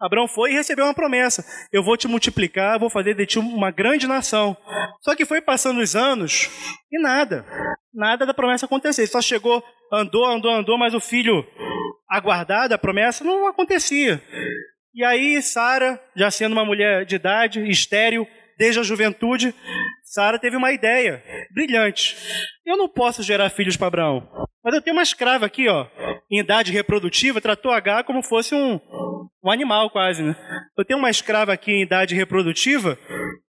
[0.00, 3.70] Abraão foi e recebeu uma promessa: Eu vou te multiplicar, vou fazer de ti uma
[3.70, 4.56] grande nação.
[5.02, 6.48] Só que foi passando os anos
[6.90, 7.44] e nada,
[7.92, 9.06] nada da promessa acontecer.
[9.06, 11.44] Só chegou, andou, andou, andou, mas o filho
[12.08, 14.22] aguardado, a promessa, não acontecia.
[14.94, 18.26] E aí, Sara, já sendo uma mulher de idade, estéril,
[18.58, 19.54] desde a juventude,
[20.02, 21.22] Sara teve uma ideia
[21.54, 22.16] brilhante.
[22.66, 24.28] Eu não posso gerar filhos para Abraão,
[24.64, 25.86] mas eu tenho uma escrava aqui, ó,
[26.30, 28.80] em idade reprodutiva, tratou H como fosse um,
[29.42, 30.36] um animal quase, né?
[30.76, 32.98] Eu tenho uma escrava aqui em idade reprodutiva,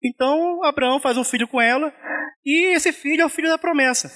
[0.03, 1.91] então Abraão faz um filho com ela
[2.45, 4.09] e esse filho é o filho da promessa.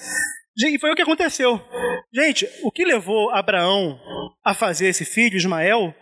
[0.56, 1.60] E foi o que aconteceu.
[2.14, 3.98] Gente, o que levou Abraão
[4.44, 5.92] a fazer esse filho, Ismael,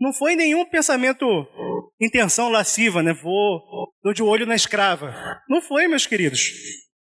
[0.00, 1.26] não foi nenhum pensamento,
[2.00, 3.12] intenção lasciva, né?
[3.12, 5.14] Vou, dou de olho na escrava.
[5.48, 6.52] Não foi, meus queridos.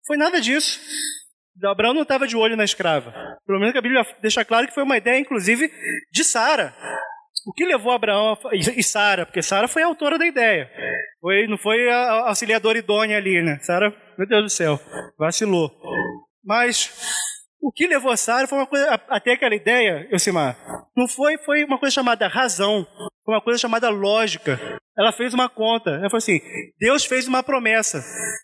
[0.05, 0.79] Foi nada disso.
[1.65, 3.13] Abraão não estava de olho na escrava.
[3.45, 5.71] Pelo menos a Bíblia deixa claro que foi uma ideia, inclusive,
[6.11, 6.73] de Sara.
[7.45, 8.55] O que levou Abraão a...
[8.55, 10.69] e Sara, porque Sara foi a autora da ideia.
[11.19, 13.59] Foi, não foi a auxiliadora idônea ali, né?
[13.61, 14.79] Sara, meu Deus do céu,
[15.17, 15.71] vacilou.
[16.43, 16.91] Mas
[17.63, 20.57] o que levou a Sara foi uma coisa, até aquela ideia, Elcimar,
[20.95, 22.85] não foi, foi uma coisa chamada razão,
[23.23, 24.59] foi uma coisa chamada lógica.
[24.97, 25.91] Ela fez uma conta.
[25.91, 26.41] Ela falou assim:
[26.77, 28.03] Deus fez uma promessa,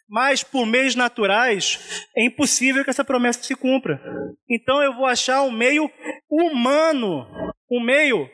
[0.10, 4.02] mas por meios naturais é impossível que essa promessa se cumpra.
[4.50, 5.92] Então eu vou achar um meio
[6.30, 7.28] humano,
[7.70, 8.28] um meio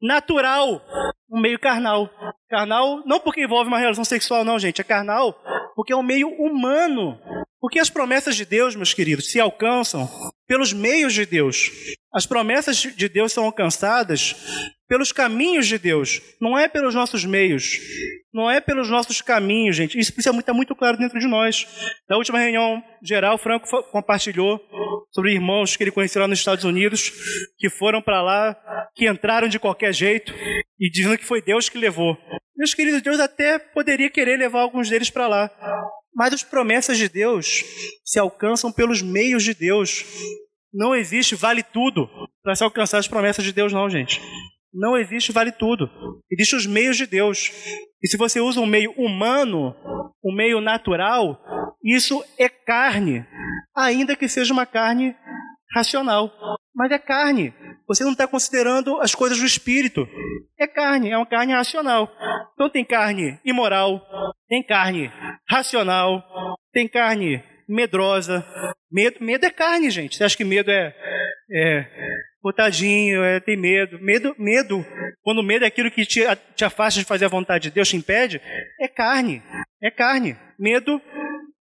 [0.00, 0.80] natural,
[1.28, 2.08] um meio carnal.
[2.48, 4.80] Carnal não porque envolve uma relação sexual, não, gente.
[4.80, 5.34] É carnal
[5.74, 7.18] porque é um meio humano.
[7.60, 10.08] Porque as promessas de Deus, meus queridos, se alcançam
[10.48, 11.70] pelos meios de Deus.
[12.12, 14.34] As promessas de Deus são alcançadas
[14.88, 17.78] pelos caminhos de Deus, não é pelos nossos meios,
[18.34, 19.96] não é pelos nossos caminhos, gente.
[19.96, 21.64] Isso precisa estar muito claro dentro de nós.
[22.08, 24.60] Na última reunião geral, Franco compartilhou
[25.12, 27.12] sobre irmãos que ele conheceu lá nos Estados Unidos,
[27.56, 28.56] que foram para lá,
[28.96, 30.34] que entraram de qualquer jeito
[30.80, 32.18] e dizendo que foi Deus que levou.
[32.56, 35.50] Meus queridos, Deus até poderia querer levar alguns deles para lá,
[36.20, 37.64] Mas as promessas de Deus
[38.04, 40.04] se alcançam pelos meios de Deus.
[40.70, 42.10] Não existe vale tudo
[42.42, 44.20] para se alcançar as promessas de Deus, não, gente.
[44.70, 45.88] Não existe vale tudo.
[46.30, 47.50] Existem os meios de Deus.
[48.02, 49.74] E se você usa um meio humano,
[50.22, 51.42] um meio natural,
[51.82, 53.24] isso é carne,
[53.74, 55.16] ainda que seja uma carne
[55.74, 56.30] racional.
[56.74, 57.54] Mas é carne.
[57.90, 60.08] Você não está considerando as coisas do espírito.
[60.56, 62.08] É carne, é uma carne racional.
[62.54, 64.00] Então tem carne imoral,
[64.48, 65.10] tem carne
[65.48, 66.22] racional,
[66.72, 68.46] tem carne medrosa.
[68.92, 70.16] Medo, medo é carne, gente.
[70.16, 70.94] Você acha que medo é,
[71.52, 71.86] é
[72.40, 73.98] botadinho, é, tem medo.
[74.00, 74.86] Medo, medo,
[75.22, 76.20] quando medo é aquilo que te,
[76.54, 78.40] te afasta de fazer a vontade de Deus, te impede,
[78.80, 79.42] é carne.
[79.82, 80.36] É carne.
[80.56, 81.02] Medo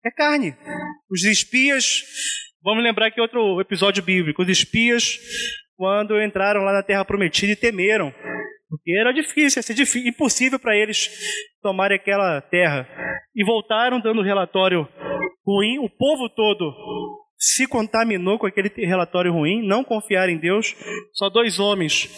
[0.04, 0.58] é carne.
[1.08, 2.02] Os espias,
[2.64, 4.42] vamos lembrar aqui outro episódio bíblico.
[4.42, 5.20] Os espias,
[5.78, 8.14] quando entraram lá na terra prometida e temeram,
[8.70, 11.10] porque era difícil, ia ser difícil, impossível para eles
[11.62, 12.88] tomarem aquela terra.
[13.36, 14.88] E voltaram dando relatório
[15.46, 16.74] ruim, o povo todo
[17.38, 20.76] se contaminou com aquele relatório ruim, não confiaram em Deus.
[21.14, 22.10] Só dois homens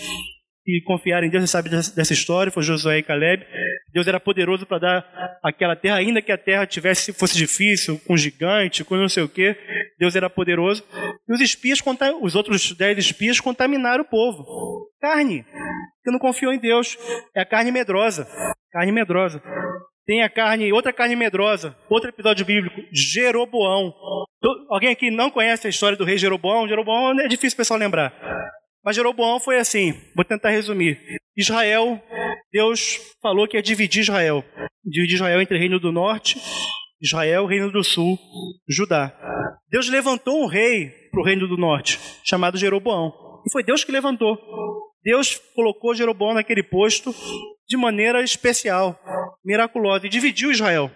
[0.68, 3.46] que confiaram em Deus, você sabe dessa história, foi Josué e Caleb.
[3.94, 8.18] Deus era poderoso para dar aquela terra, ainda que a terra tivesse fosse difícil, com
[8.18, 9.56] gigante, com não sei o quê.
[9.98, 10.84] Deus era poderoso.
[11.26, 11.80] E os espias,
[12.22, 14.44] os outros dez espias, contaminaram o povo.
[15.00, 15.46] Carne,
[16.04, 16.98] que não confiou em Deus.
[17.34, 18.28] É a carne medrosa.
[18.70, 19.42] Carne medrosa.
[20.06, 23.94] Tem a carne, outra carne medrosa, outro episódio bíblico, Jeroboão.
[24.70, 26.68] Alguém aqui não conhece a história do rei Jeroboão?
[26.68, 28.14] Jeroboão é difícil o pessoal lembrar.
[28.88, 30.98] Mas Jeroboão foi assim, vou tentar resumir.
[31.36, 32.02] Israel,
[32.54, 34.42] Deus falou que ia dividir Israel.
[34.82, 36.42] Dividir Israel entre o reino do norte,
[37.02, 38.18] Israel, reino do sul,
[38.66, 39.14] Judá.
[39.70, 43.12] Deus levantou um rei para o reino do norte, chamado Jeroboão.
[43.46, 44.38] E foi Deus que levantou.
[45.04, 47.14] Deus colocou Jeroboão naquele posto
[47.68, 48.98] de maneira especial,
[49.44, 50.90] miraculosa, e dividiu Israel.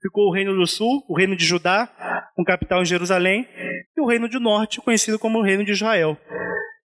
[0.00, 1.86] Ficou o reino do sul, o reino de Judá,
[2.34, 3.46] com capital em Jerusalém,
[3.94, 6.16] e o reino do norte, conhecido como o reino de Israel.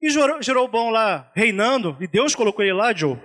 [0.02, 0.10] E
[0.42, 3.20] Jeroboão lá reinando, e Deus colocou ele lá, Joe,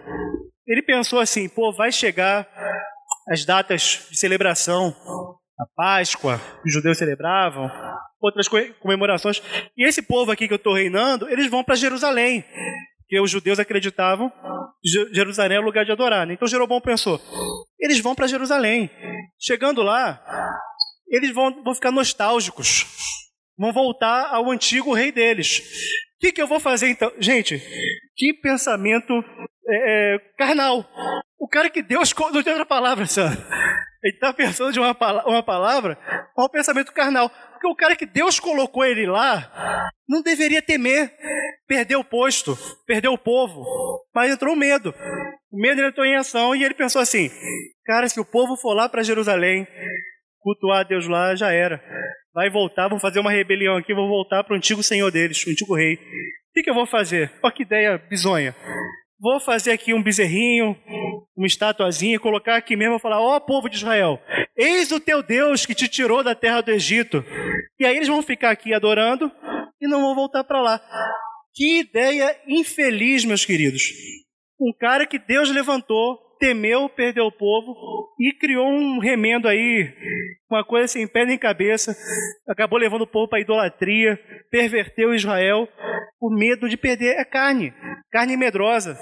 [0.66, 2.48] ele pensou assim, pô, vai chegar
[3.28, 4.94] as datas de celebração,
[5.58, 7.70] a Páscoa, que os judeus celebravam,
[8.20, 8.48] outras
[8.80, 9.42] comemorações,
[9.76, 12.44] e esse povo aqui que eu estou reinando, eles vão para Jerusalém,
[12.98, 14.32] porque os judeus acreditavam
[15.12, 16.26] Jerusalém é o lugar de adorar.
[16.26, 16.34] Né?
[16.34, 17.20] Então Jeroboão pensou:
[17.78, 18.90] eles vão para Jerusalém.
[19.38, 20.22] Chegando lá,
[21.08, 22.86] eles vão, vão ficar nostálgicos.
[23.56, 25.62] Vão voltar ao antigo rei deles.
[26.22, 27.12] O que, que eu vou fazer então?
[27.18, 27.60] Gente,
[28.14, 29.12] que pensamento
[29.68, 30.88] é, é carnal.
[31.36, 32.14] O cara que Deus.
[32.16, 33.32] Não tem outra palavra, Sam.
[34.04, 35.98] Ele está pensando de uma, uma palavra
[36.32, 37.28] com um pensamento carnal.
[37.28, 41.12] Porque o cara que Deus colocou ele lá não deveria temer
[41.66, 42.56] perder o posto,
[42.86, 43.64] perder o povo.
[44.14, 44.94] Mas entrou o medo.
[45.50, 47.28] O medo entrou em ação e ele pensou assim:
[47.84, 49.66] cara, se o povo for lá para Jerusalém,
[50.38, 51.82] cultuar Deus lá, já era.
[52.34, 55.50] Vai voltar, vão fazer uma rebelião aqui, vão voltar para o antigo senhor deles, o
[55.50, 55.94] antigo rei.
[55.94, 55.98] O
[56.54, 57.30] que, que eu vou fazer?
[57.42, 58.56] Olha que ideia bizonha.
[59.20, 60.76] Vou fazer aqui um bezerrinho,
[61.36, 64.18] uma estatuazinha, colocar aqui mesmo e falar: Ó oh, povo de Israel,
[64.56, 67.22] eis o teu Deus que te tirou da terra do Egito.
[67.78, 69.30] E aí eles vão ficar aqui adorando
[69.80, 70.80] e não vão voltar para lá.
[71.54, 73.82] Que ideia infeliz, meus queridos.
[74.58, 77.72] Um cara que Deus levantou, temeu perder o povo
[78.18, 79.94] e criou um remendo aí,
[80.50, 81.96] uma coisa sem pé nem cabeça,
[82.48, 84.18] acabou levando o povo para idolatria,
[84.50, 85.68] perverteu Israel,
[86.18, 87.72] por medo de perder é carne,
[88.10, 88.98] carne medrosa,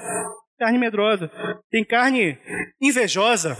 [0.58, 1.30] carne medrosa.
[1.70, 2.36] Tem carne
[2.78, 3.56] invejosa,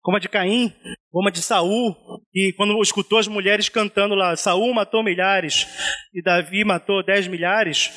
[0.00, 0.72] como a de Caim,
[1.10, 1.94] como a de Saul,
[2.34, 5.66] e quando escutou as mulheres cantando lá, Saul matou milhares
[6.14, 7.90] e Davi matou dez milhares,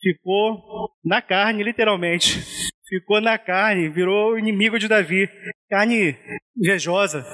[0.00, 2.42] ficou na carne, literalmente.
[2.88, 5.28] Ficou na carne, virou inimigo de Davi.
[5.68, 6.16] Carne
[6.56, 7.24] invejosa.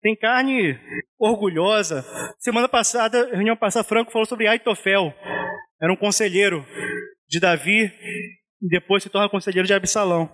[0.00, 0.78] Tem carne
[1.18, 2.04] orgulhosa.
[2.38, 5.12] Semana passada, reunião passada, Franco falou sobre Aitofel.
[5.82, 6.64] Era um conselheiro
[7.28, 7.92] de Davi
[8.62, 10.30] e depois se torna conselheiro de Absalão.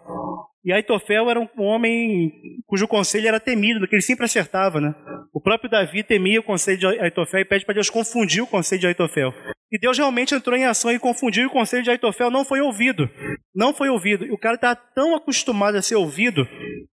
[0.63, 2.33] E Aitofel era um homem
[2.67, 4.95] cujo conselho era temido, que ele sempre acertava, né?
[5.33, 8.81] O próprio Davi temia o conselho de Aitofel e pede para Deus confundir o conselho
[8.81, 9.33] de Aitofel.
[9.71, 12.61] E Deus realmente entrou em ação e confundiu e o conselho de Aitofel não foi
[12.61, 13.09] ouvido.
[13.55, 14.25] Não foi ouvido.
[14.25, 16.47] E o cara está tão acostumado a ser ouvido,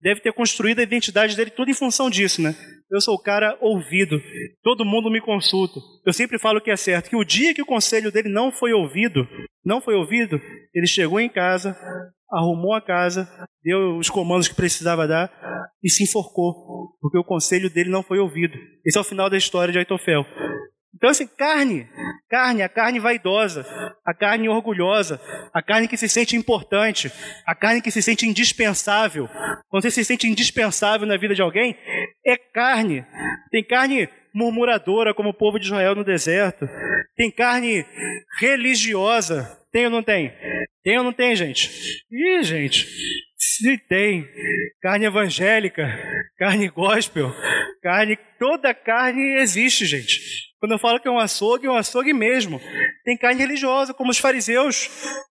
[0.01, 2.55] deve ter construído a identidade dele tudo em função disso, né?
[2.89, 4.21] Eu sou o cara ouvido.
[4.63, 5.79] Todo mundo me consulta.
[6.05, 7.09] Eu sempre falo que é certo.
[7.09, 9.27] Que o dia que o conselho dele não foi ouvido,
[9.65, 10.41] não foi ouvido,
[10.73, 11.77] ele chegou em casa,
[12.31, 13.29] arrumou a casa,
[13.63, 15.31] deu os comandos que precisava dar
[15.83, 18.57] e se enforcou, porque o conselho dele não foi ouvido.
[18.85, 20.25] Esse é o final da história de Aitofel.
[20.97, 21.87] Então, assim, carne,
[22.27, 23.63] carne, a carne vaidosa,
[24.03, 25.21] a carne orgulhosa,
[25.53, 27.11] a carne que se sente importante,
[27.45, 29.29] a carne que se sente indispensável.
[29.69, 31.77] Quando você se sente indispensável na vida de alguém,
[32.25, 33.05] é carne.
[33.51, 36.67] Tem carne murmuradora, como o povo de Israel no deserto.
[37.15, 37.85] Tem carne
[38.39, 39.55] religiosa.
[39.71, 40.33] Tem ou não tem?
[40.83, 41.69] Tem ou não tem, gente?
[42.11, 42.87] Ih, gente,
[43.37, 44.27] se tem.
[44.81, 45.87] Carne evangélica,
[46.39, 47.31] carne gospel,
[47.83, 48.17] carne.
[48.39, 50.46] Toda carne existe, gente.
[50.59, 52.59] Quando eu falo que é um açougue, é um açougue mesmo.
[53.03, 54.89] Tem carne religiosa, como os fariseus,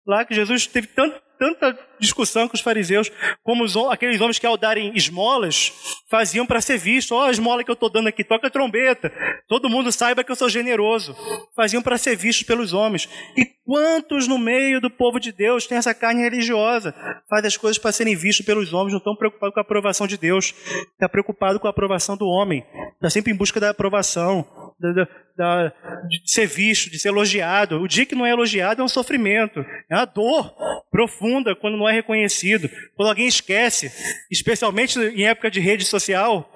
[0.07, 3.11] lá que Jesus teve tanto, tanta discussão com os fariseus,
[3.43, 5.73] como os, aqueles homens que ao darem esmolas
[6.11, 7.15] faziam para ser visto.
[7.15, 9.13] Ó, oh, a esmola que eu estou dando aqui, toca a trombeta.
[9.49, 11.17] Todo mundo saiba que eu sou generoso.
[11.57, 13.09] Faziam para ser vistos pelos homens.
[13.37, 16.95] E quantos no meio do povo de Deus tem essa carne religiosa?
[17.29, 20.17] Faz as coisas para serem vistos pelos homens, não estão preocupados com a aprovação de
[20.17, 20.55] Deus.
[20.93, 22.65] Está preocupado com a aprovação do homem.
[22.95, 24.47] Está sempre em busca da aprovação.
[24.79, 25.73] Da, da, da,
[26.09, 27.81] de ser visto, de ser elogiado.
[27.81, 30.55] O dia que não é elogiado é um sofrimento, é uma dor
[30.91, 32.69] profunda quando não é reconhecido.
[32.97, 33.93] Quando alguém esquece,
[34.31, 36.51] especialmente em época de rede social,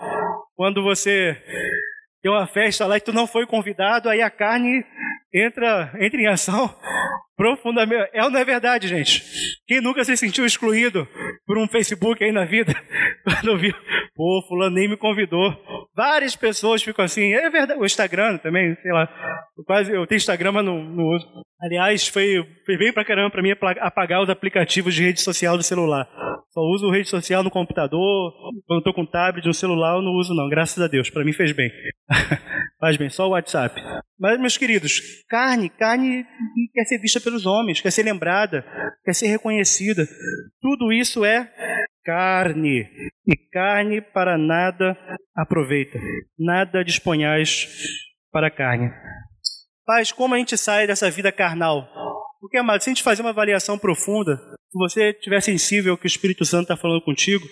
[0.56, 1.36] quando você
[2.22, 4.84] tem uma festa lá e tu não foi convidado, aí a carne
[5.32, 6.74] entra, entra em ação
[7.36, 8.10] profundamente.
[8.12, 9.22] É ou não é verdade, gente?
[9.66, 11.06] Quem nunca se sentiu excluído
[11.46, 12.74] por um Facebook aí na vida?
[13.22, 13.74] Quando viu,
[14.14, 15.54] pô, fulano nem me convidou.
[15.98, 17.80] Várias pessoas ficam assim, é verdade.
[17.80, 19.08] O Instagram também, sei lá.
[19.58, 21.26] Eu quase, eu tenho Instagram, mas não, não uso.
[21.61, 25.62] Aliás, foi, foi bem pra caramba pra mim apagar os aplicativos de rede social do
[25.64, 26.08] celular.
[26.50, 28.32] Só uso rede social no computador,
[28.64, 31.32] quando estou com tablet, no celular eu não uso não, graças a Deus, para mim
[31.32, 31.68] fez bem.
[32.78, 33.82] faz bem, só o WhatsApp.
[34.16, 36.24] Mas, meus queridos, carne, carne
[36.72, 38.64] quer ser vista pelos homens, quer ser lembrada,
[39.04, 40.06] quer ser reconhecida.
[40.61, 41.52] Tudo isso é
[42.04, 42.88] carne.
[43.26, 44.96] E carne para nada
[45.38, 45.98] aproveita.
[46.37, 47.68] Nada disponhais
[48.33, 48.90] para a carne.
[49.87, 51.88] Paz, como a gente sai dessa vida carnal?
[52.40, 56.07] Porque, amado, se a gente fazer uma avaliação profunda, se você estiver sensível ao que
[56.07, 57.44] o Espírito Santo está falando contigo,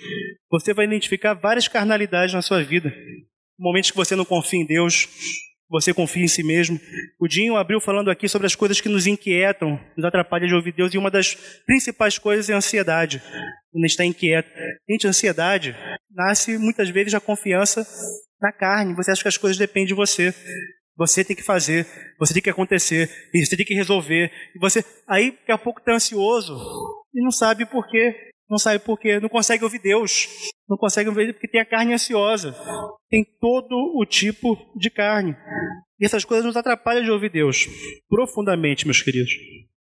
[0.50, 2.92] você vai identificar várias carnalidades na sua vida.
[3.58, 5.08] Momentos que você não confia em Deus,
[5.68, 6.78] você confia em si mesmo.
[7.18, 10.72] O Dinho abriu falando aqui sobre as coisas que nos inquietam, nos atrapalham de ouvir
[10.72, 13.20] Deus, e uma das principais coisas é a ansiedade.
[13.72, 14.50] Quando a gente está inquieto.
[14.88, 15.74] Gente, ansiedade
[16.16, 17.86] nasce muitas vezes da confiança
[18.40, 18.94] na carne.
[18.94, 20.34] Você acha que as coisas dependem de você.
[20.96, 21.86] Você tem que fazer,
[22.18, 24.32] você tem que acontecer, você tem que resolver.
[24.54, 26.56] E você aí daqui a pouco está ansioso
[27.14, 28.14] e não sabe por quê.
[28.48, 30.28] Não sabe por quê, não consegue ouvir Deus.
[30.68, 32.54] Não consegue ouvir porque tem a carne ansiosa.
[33.10, 35.36] Tem todo o tipo de carne.
[35.98, 37.66] E essas coisas nos atrapalham de ouvir Deus
[38.08, 39.32] profundamente, meus queridos.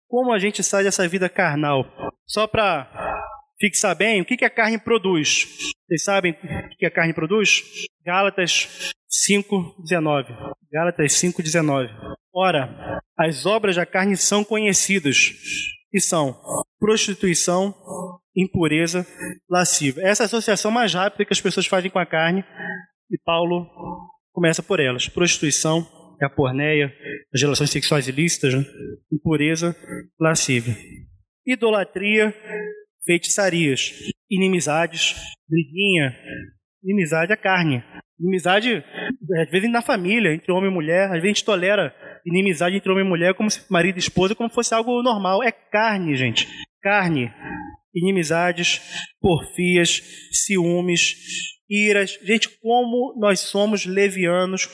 [0.07, 1.85] Como a gente sai dessa vida carnal?
[2.25, 3.12] Só para
[3.63, 5.47] fixar bem, o que a carne produz?
[5.87, 7.63] Vocês sabem o que a carne produz?
[8.05, 8.91] Gálatas
[9.29, 10.35] 5,19.
[10.69, 11.89] Gálatas 5,19.
[12.35, 15.31] Ora, as obras da carne são conhecidas,
[15.93, 16.37] e são
[16.77, 17.73] prostituição,
[18.35, 19.07] impureza,
[19.49, 20.01] lasciva.
[20.01, 22.43] Essa é a associação mais rápida que as pessoas fazem com a carne,
[23.09, 23.65] e Paulo
[24.33, 25.07] começa por elas.
[25.07, 25.87] Prostituição,
[26.21, 26.91] é a porneia,
[27.33, 28.65] as relações sexuais ilícitas, né?
[29.09, 29.73] impureza,
[30.19, 30.75] lascívia.
[31.45, 32.33] Idolatria,
[33.05, 33.93] feitiçarias,
[34.29, 35.15] inimizades,
[35.47, 36.15] briguinha,
[36.83, 37.83] inimizade é carne.
[38.19, 38.83] Inimizade,
[39.41, 41.05] às vezes, na família, entre homem e mulher.
[41.05, 41.93] Às vezes a gente tolera
[42.25, 45.43] inimizade entre homem e mulher como se marido e esposa, como fosse algo normal.
[45.43, 46.47] É carne, gente.
[46.81, 47.31] Carne.
[47.93, 48.81] Inimizades,
[49.19, 51.15] porfias, ciúmes,
[51.69, 52.17] iras.
[52.23, 54.65] Gente, como nós somos levianos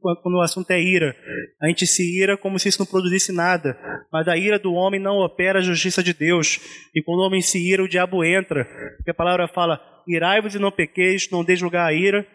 [0.00, 1.14] quando o assunto é ira.
[1.60, 3.78] A gente se ira como se isso não produzisse nada.
[4.12, 6.60] Mas a ira do homem não opera a justiça de Deus.
[6.94, 8.64] E quando o homem se ira, o diabo entra.
[8.96, 12.26] Porque a palavra fala: irai-vos e não pequeis, não deis lugar à ira.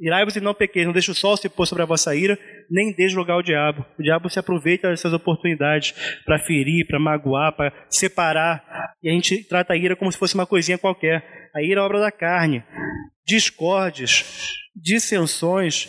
[0.00, 2.38] Irai-vos e não pequeis, não deixe o sol se pôr sobre a vossa ira,
[2.70, 3.84] nem deixe lugar ao diabo.
[3.98, 5.92] O diabo se aproveita dessas oportunidades
[6.24, 8.64] para ferir, para magoar, para separar.
[9.02, 11.24] E a gente trata a ira como se fosse uma coisinha qualquer.
[11.54, 12.62] A ira é obra da carne.
[13.26, 14.24] Discórdias,
[14.74, 15.88] dissensões,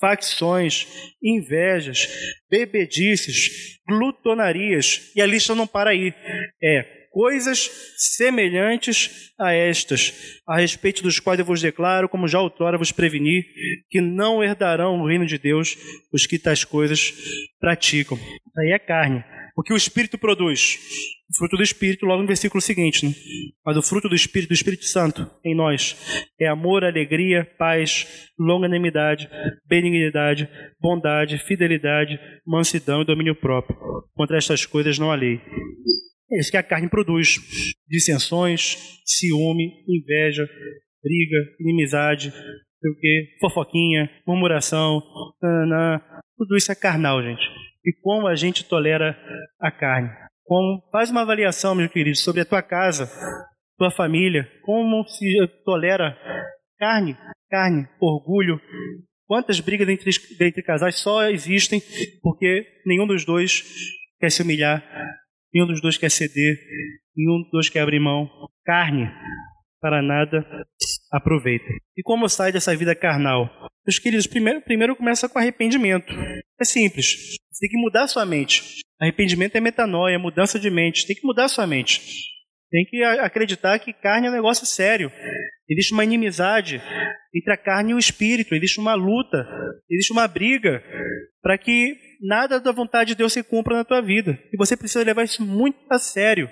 [0.00, 0.86] facções,
[1.22, 2.08] invejas,
[2.50, 5.12] bebedices, glutonarias.
[5.14, 6.14] E a lista não para aí.
[6.62, 12.78] É coisas semelhantes a estas, a respeito dos quais eu vos declaro, como já outrora
[12.78, 13.44] vos preveni,
[13.90, 15.76] que não herdarão o reino de Deus
[16.12, 17.12] os que tais coisas
[17.58, 18.18] praticam.
[18.56, 19.24] Aí é carne.
[19.56, 20.78] O que o Espírito produz?
[21.30, 23.06] O fruto do Espírito, logo no versículo seguinte.
[23.06, 23.12] Né?
[23.64, 25.96] Mas o fruto do Espírito, do Espírito Santo em nós,
[26.40, 29.28] é amor, alegria, paz, longanimidade,
[29.68, 30.48] benignidade,
[30.80, 33.78] bondade, fidelidade, mansidão e domínio próprio.
[34.14, 35.40] Contra estas coisas não há lei.
[36.32, 37.38] É isso que a carne produz:
[37.88, 40.48] dissensões, ciúme, inveja,
[41.02, 43.36] briga, inimizade, o quê?
[43.40, 45.02] fofoquinha, murmuração,
[46.36, 47.42] tudo isso é carnal, gente.
[47.84, 49.16] E como a gente tolera
[49.60, 50.10] a carne?
[50.44, 53.08] Como faz uma avaliação, meu querido, sobre a tua casa,
[53.78, 55.26] tua família, como se
[55.64, 56.16] tolera
[56.78, 57.16] carne,
[57.50, 58.60] Carne, orgulho.
[59.26, 60.10] Quantas brigas entre,
[60.40, 61.82] entre casais só existem
[62.22, 63.64] porque nenhum dos dois
[64.20, 64.84] quer se humilhar,
[65.52, 66.58] nenhum dos dois quer ceder,
[67.16, 68.28] nenhum dos dois quer abrir mão.
[68.64, 69.10] Carne,
[69.80, 70.46] para nada
[71.12, 71.66] aproveita.
[71.96, 73.50] E como sai dessa vida carnal?
[73.86, 76.12] Meus queridos, primeiro, primeiro começa com arrependimento.
[76.60, 77.36] É simples.
[77.50, 78.80] Você tem que mudar sua mente.
[79.00, 81.06] Arrependimento é metanoia, é mudança de mente.
[81.06, 82.02] Tem que mudar sua mente.
[82.70, 85.10] Tem que acreditar que carne é um negócio sério.
[85.68, 86.80] Existe uma inimizade
[87.34, 88.54] entre a carne e o espírito.
[88.54, 89.46] Existe uma luta.
[89.88, 90.82] Existe uma briga
[91.42, 94.38] para que nada da vontade de Deus se cumpra na tua vida.
[94.52, 96.48] E você precisa levar isso muito a sério.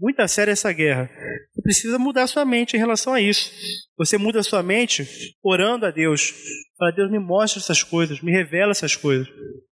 [0.00, 1.10] Muito a sério essa guerra.
[1.52, 3.50] Você precisa mudar sua mente em relação a isso.
[3.96, 5.06] Você muda sua mente
[5.42, 6.34] orando a Deus.
[6.76, 9.28] Para Deus me mostra essas coisas, me revela essas coisas.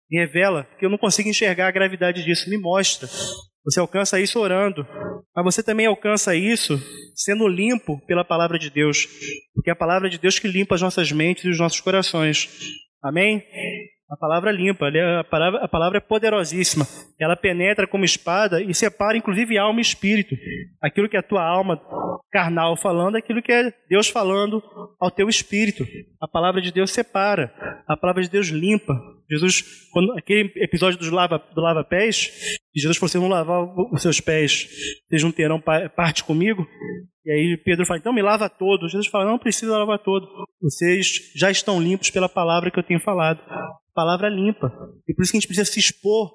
[0.09, 2.49] Me revela que eu não consigo enxergar a gravidade disso.
[2.49, 3.07] Me mostra.
[3.65, 4.87] Você alcança isso orando,
[5.35, 6.79] mas você também alcança isso
[7.15, 9.07] sendo limpo pela palavra de Deus,
[9.55, 12.47] porque é a palavra de Deus que limpa as nossas mentes e os nossos corações.
[13.03, 13.43] Amém?
[14.15, 14.87] A palavra limpa,
[15.19, 16.87] a palavra, a palavra é poderosíssima.
[17.19, 20.37] Ela penetra como espada e separa inclusive alma e espírito.
[20.81, 21.77] Aquilo que é a tua alma
[22.31, 24.63] carnal falando, aquilo que é Deus falando
[25.01, 25.85] ao teu espírito.
[26.21, 27.53] A palavra de Deus separa,
[27.85, 28.93] a palavra de Deus limpa.
[29.29, 34.21] Jesus, quando, aquele episódio dos lava, do lava-pés, Jesus falou: vocês vão lavar os seus
[34.21, 34.69] pés,
[35.09, 36.65] vocês não terão parte comigo.
[37.25, 38.87] E aí Pedro fala: então me lava todo.
[38.87, 40.25] Jesus fala: não precisa lavar todo.
[40.61, 43.41] Vocês já estão limpos pela palavra que eu tenho falado.
[43.95, 44.69] Palavra limpa.
[45.07, 46.31] E por isso que a gente precisa se expor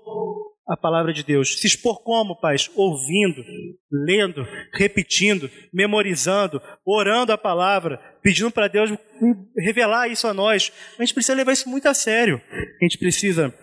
[0.66, 1.58] à palavra de Deus.
[1.60, 2.70] Se expor como, pais?
[2.74, 3.44] Ouvindo,
[3.92, 8.90] lendo, repetindo, memorizando, orando a palavra, pedindo para Deus
[9.58, 10.72] revelar isso a nós.
[10.98, 12.40] A gente precisa levar isso muito a sério.
[12.80, 13.54] A gente precisa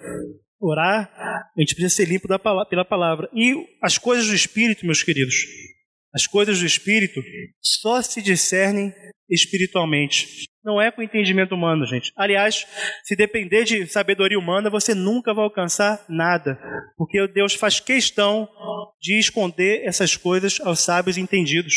[0.61, 2.27] orar, a gente precisa ser limpo
[2.69, 3.27] pela palavra.
[3.33, 5.33] E as coisas do Espírito, meus queridos,
[6.17, 7.21] as coisas do Espírito
[7.61, 8.91] só se discernem
[9.29, 10.47] espiritualmente.
[10.65, 12.11] Não é com entendimento humano, gente.
[12.17, 12.65] Aliás,
[13.03, 16.59] se depender de sabedoria humana, você nunca vai alcançar nada.
[16.97, 18.49] Porque Deus faz questão
[18.99, 21.75] de esconder essas coisas aos sábios entendidos.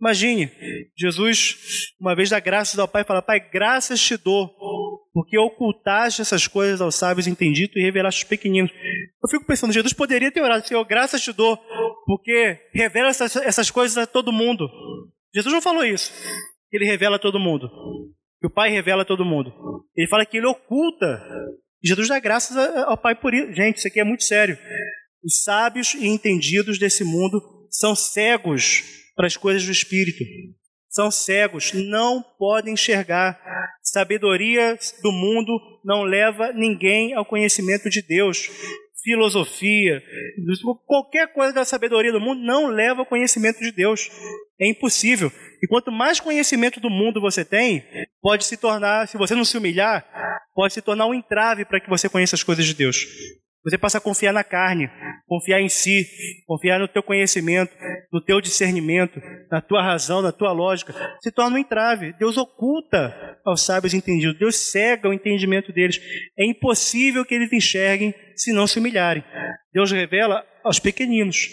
[0.00, 0.50] Imagine,
[0.98, 4.50] Jesus, uma vez da graça ao Pai, fala: Pai, graças te dou,
[5.12, 8.72] porque ocultaste essas coisas aos sábios entendidos e revelaste os pequeninos.
[8.72, 11.56] Eu fico pensando, Jesus poderia ter orado, Senhor, graças te dou,
[12.06, 14.68] porque revela essas, essas coisas a todo mundo.
[15.34, 16.12] Jesus não falou isso
[16.76, 17.70] ele revela a todo mundo.
[18.40, 19.52] Que o Pai revela a todo mundo.
[19.96, 21.22] Ele fala que ele oculta.
[21.82, 23.52] Jesus dá graças ao Pai por isso.
[23.54, 24.58] Gente, isso aqui é muito sério.
[25.22, 27.40] Os sábios e entendidos desse mundo
[27.70, 28.82] são cegos
[29.14, 30.24] para as coisas do Espírito.
[30.90, 33.40] São cegos, não podem enxergar.
[33.82, 38.48] Sabedoria do mundo não leva ninguém ao conhecimento de Deus
[39.04, 40.02] filosofia,
[40.86, 44.10] qualquer coisa da sabedoria do mundo não leva ao conhecimento de Deus.
[44.58, 45.30] É impossível.
[45.62, 47.84] E quanto mais conhecimento do mundo você tem,
[48.20, 50.04] pode se tornar, se você não se humilhar,
[50.54, 53.06] pode se tornar um entrave para que você conheça as coisas de Deus.
[53.64, 54.90] Você passa a confiar na carne,
[55.26, 56.06] confiar em si,
[56.46, 57.74] confiar no teu conhecimento,
[58.14, 60.94] no teu discernimento, na tua razão, na tua lógica.
[61.20, 62.12] Se torna um entrave.
[62.16, 63.12] Deus oculta
[63.44, 64.38] aos sábios entendidos.
[64.38, 66.00] Deus cega o entendimento deles.
[66.38, 69.24] É impossível que eles enxerguem se não se humilharem.
[69.72, 71.48] Deus revela aos pequeninos.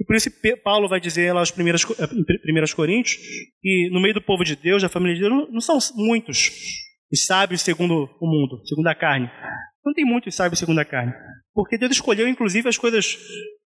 [0.00, 0.30] E por isso
[0.64, 1.84] Paulo vai dizer lá aos primeiros,
[2.42, 3.18] primeiros Coríntios
[3.60, 6.50] que no meio do povo de Deus, da família de Deus, não são muitos
[7.12, 9.30] os sábios segundo o mundo, segundo a carne.
[9.84, 11.12] Não tem muitos sábios segundo a carne.
[11.52, 13.18] Porque Deus escolheu, inclusive, as coisas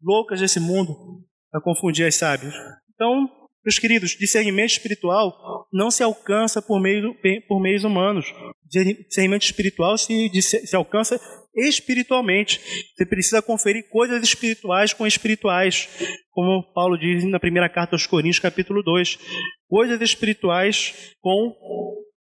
[0.01, 2.53] loucas desse mundo para confundir as sábios.
[2.93, 3.29] Então,
[3.63, 7.13] meus queridos, discernimento espiritual não se alcança por, meio,
[7.47, 8.25] por meios humanos.
[8.65, 11.19] Discernimento espiritual se, se alcança
[11.53, 12.61] espiritualmente.
[12.95, 15.89] Você precisa conferir coisas espirituais com espirituais,
[16.31, 19.19] como Paulo diz na primeira carta aos Coríntios, capítulo 2.
[19.67, 21.53] Coisas espirituais com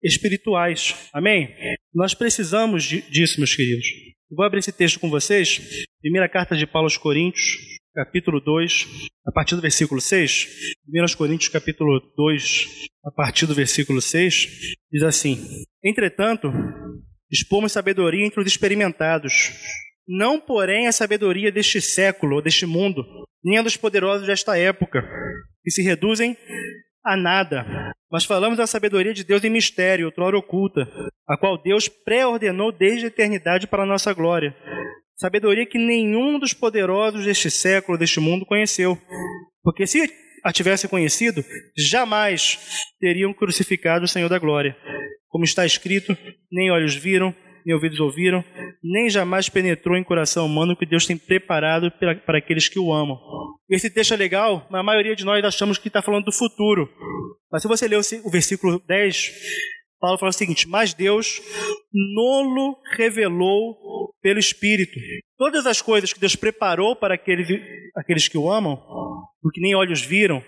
[0.02, 0.94] espirituais.
[1.12, 1.54] Amém?
[1.94, 3.86] Nós precisamos disso, meus queridos.
[4.30, 5.86] vou abrir esse texto com vocês.
[6.00, 7.56] Primeira carta de Paulo aos Coríntios,
[7.95, 8.86] capítulo 2,
[9.26, 10.47] a partir do versículo 6.
[10.88, 15.38] 1 Coríntios, capítulo 2, a partir do versículo 6, diz assim:
[15.84, 16.53] Entretanto,
[17.30, 19.53] expomos sabedoria entre os experimentados,
[20.07, 23.05] não, porém, a sabedoria deste século, ou deste mundo,
[23.45, 25.03] nem a dos poderosos desta época,
[25.62, 26.36] que se reduzem
[27.05, 27.64] a nada.
[28.11, 30.88] Mas falamos da sabedoria de Deus em mistério, outrora oculta,
[31.28, 34.55] a qual Deus pré-ordenou desde a eternidade para a nossa glória.
[35.20, 38.96] Sabedoria que nenhum dos poderosos deste século, deste mundo, conheceu.
[39.62, 40.10] Porque se
[40.42, 41.44] a tivesse conhecido,
[41.76, 42.58] jamais
[42.98, 44.74] teriam crucificado o Senhor da glória.
[45.28, 46.16] Como está escrito,
[46.50, 47.34] nem olhos viram,
[47.66, 48.42] nem ouvidos ouviram,
[48.82, 52.78] nem jamais penetrou em coração humano o que Deus tem preparado para, para aqueles que
[52.78, 53.18] o amam.
[53.68, 56.88] Esse texto é legal, mas a maioria de nós achamos que está falando do futuro.
[57.52, 59.32] Mas se você ler o versículo 10,
[60.01, 61.40] Paulo fala o seguinte: Mas Deus
[61.92, 63.76] nolo revelou
[64.22, 64.98] pelo Espírito.
[65.36, 67.48] Todas as coisas que Deus preparou para aqueles,
[67.96, 68.74] aqueles que o amam,
[69.42, 70.42] o que nem olhos viram,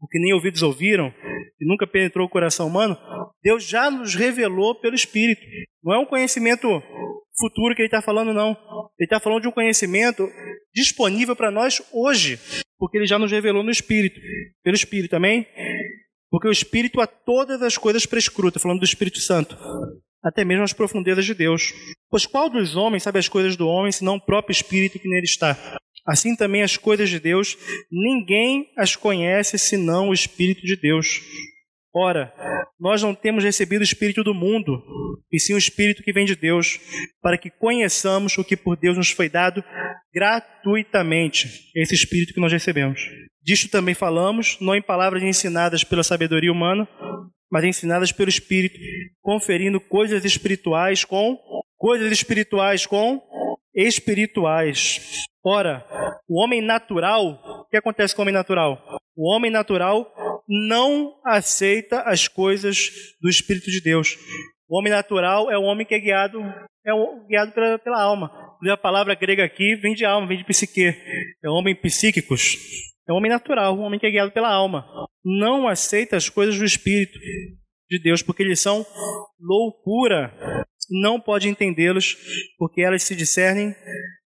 [0.00, 1.12] o que nem ouvidos ouviram,
[1.60, 2.96] e nunca penetrou o coração humano,
[3.42, 5.40] Deus já nos revelou pelo Espírito.
[5.82, 6.68] Não é um conhecimento
[7.38, 8.50] futuro que ele está falando, não.
[8.98, 10.28] Ele está falando de um conhecimento
[10.74, 12.38] disponível para nós hoje,
[12.78, 14.20] porque ele já nos revelou no Espírito.
[14.62, 15.46] Pelo Espírito, também.
[16.30, 19.56] Porque o Espírito a todas as coisas prescruta, falando do Espírito Santo,
[20.22, 21.72] até mesmo as profundezas de Deus.
[22.10, 25.24] Pois qual dos homens sabe as coisas do homem, senão o próprio Espírito que nele
[25.24, 25.56] está?
[26.06, 27.56] Assim também as coisas de Deus,
[27.90, 31.20] ninguém as conhece senão o Espírito de Deus.
[31.98, 32.30] Ora,
[32.78, 34.82] nós não temos recebido o Espírito do mundo,
[35.32, 36.78] e sim o Espírito que vem de Deus,
[37.22, 39.64] para que conheçamos o que por Deus nos foi dado
[40.12, 43.00] gratuitamente, esse Espírito que nós recebemos.
[43.42, 46.86] Disto também falamos, não em palavras ensinadas pela sabedoria humana,
[47.50, 48.78] mas ensinadas pelo Espírito,
[49.22, 51.38] conferindo coisas espirituais com
[51.78, 53.22] coisas espirituais com
[53.74, 55.24] espirituais.
[55.42, 55.86] Ora,
[56.28, 59.00] o homem natural, o que acontece com o homem natural?
[59.16, 60.12] O homem natural
[60.48, 62.90] não aceita as coisas
[63.20, 64.16] do Espírito de Deus.
[64.68, 66.92] O homem natural é o homem que é guiado, é
[67.28, 68.30] guiado pela, pela alma.
[68.70, 70.94] A palavra grega aqui vem de alma, vem de psique.
[71.44, 72.56] É homem psíquicos.
[73.08, 74.84] É homem natural, o homem que é guiado pela alma.
[75.24, 77.18] Não aceita as coisas do Espírito
[77.88, 78.84] de Deus, porque eles são
[79.40, 80.32] loucura.
[80.90, 82.16] Não pode entendê-los,
[82.58, 83.74] porque elas se discernem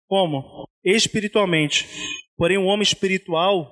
[0.06, 0.66] como?
[0.84, 1.86] Espiritualmente.
[2.40, 3.70] Porém, o homem espiritual,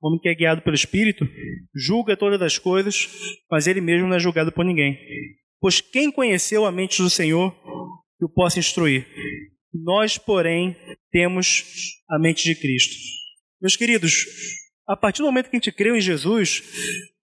[0.00, 1.28] o homem que é guiado pelo Espírito,
[1.74, 3.10] julga todas as coisas,
[3.50, 4.98] mas ele mesmo não é julgado por ninguém.
[5.60, 7.54] Pois quem conheceu a mente do Senhor
[8.18, 9.06] que o possa instruir?
[9.70, 10.74] Nós, porém,
[11.12, 11.62] temos
[12.08, 12.96] a mente de Cristo.
[13.60, 14.24] Meus queridos,
[14.88, 16.62] a partir do momento que a gente creu em Jesus,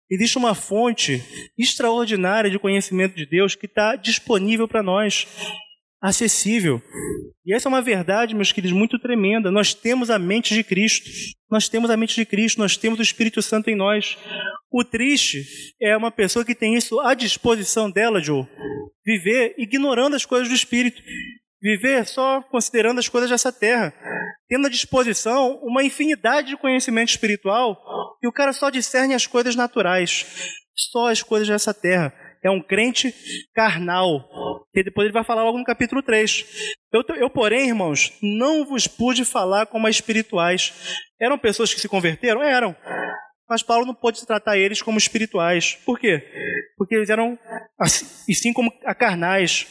[0.09, 1.21] existe uma fonte
[1.59, 5.27] extraordinária de conhecimento de Deus que está disponível para nós
[6.07, 6.81] acessível.
[7.45, 9.51] E essa é uma verdade, meus queridos, muito tremenda.
[9.51, 11.11] Nós temos a mente de Cristo.
[11.51, 14.17] Nós temos a mente de Cristo, nós temos o Espírito Santo em nós.
[14.71, 15.45] O triste
[15.81, 18.47] é uma pessoa que tem isso à disposição dela, Joe.
[19.05, 21.03] Viver ignorando as coisas do Espírito.
[21.61, 23.93] Viver só considerando as coisas dessa terra.
[24.49, 27.77] Tendo à disposição uma infinidade de conhecimento espiritual
[28.23, 30.55] e o cara só discerne as coisas naturais.
[30.75, 32.13] Só as coisas dessa terra
[32.47, 33.13] é um crente
[33.55, 34.29] carnal,
[34.73, 36.45] que depois ele vai falar logo no capítulo 3.
[36.93, 40.73] Eu, eu, porém, irmãos, não vos pude falar como espirituais.
[41.21, 42.43] Eram pessoas que se converteram?
[42.43, 42.77] Eram.
[43.49, 45.77] Mas Paulo não pôde tratar eles como espirituais.
[45.85, 46.23] Por quê?
[46.77, 47.39] Porque eles eram,
[47.79, 49.67] assim, e sim como carnais,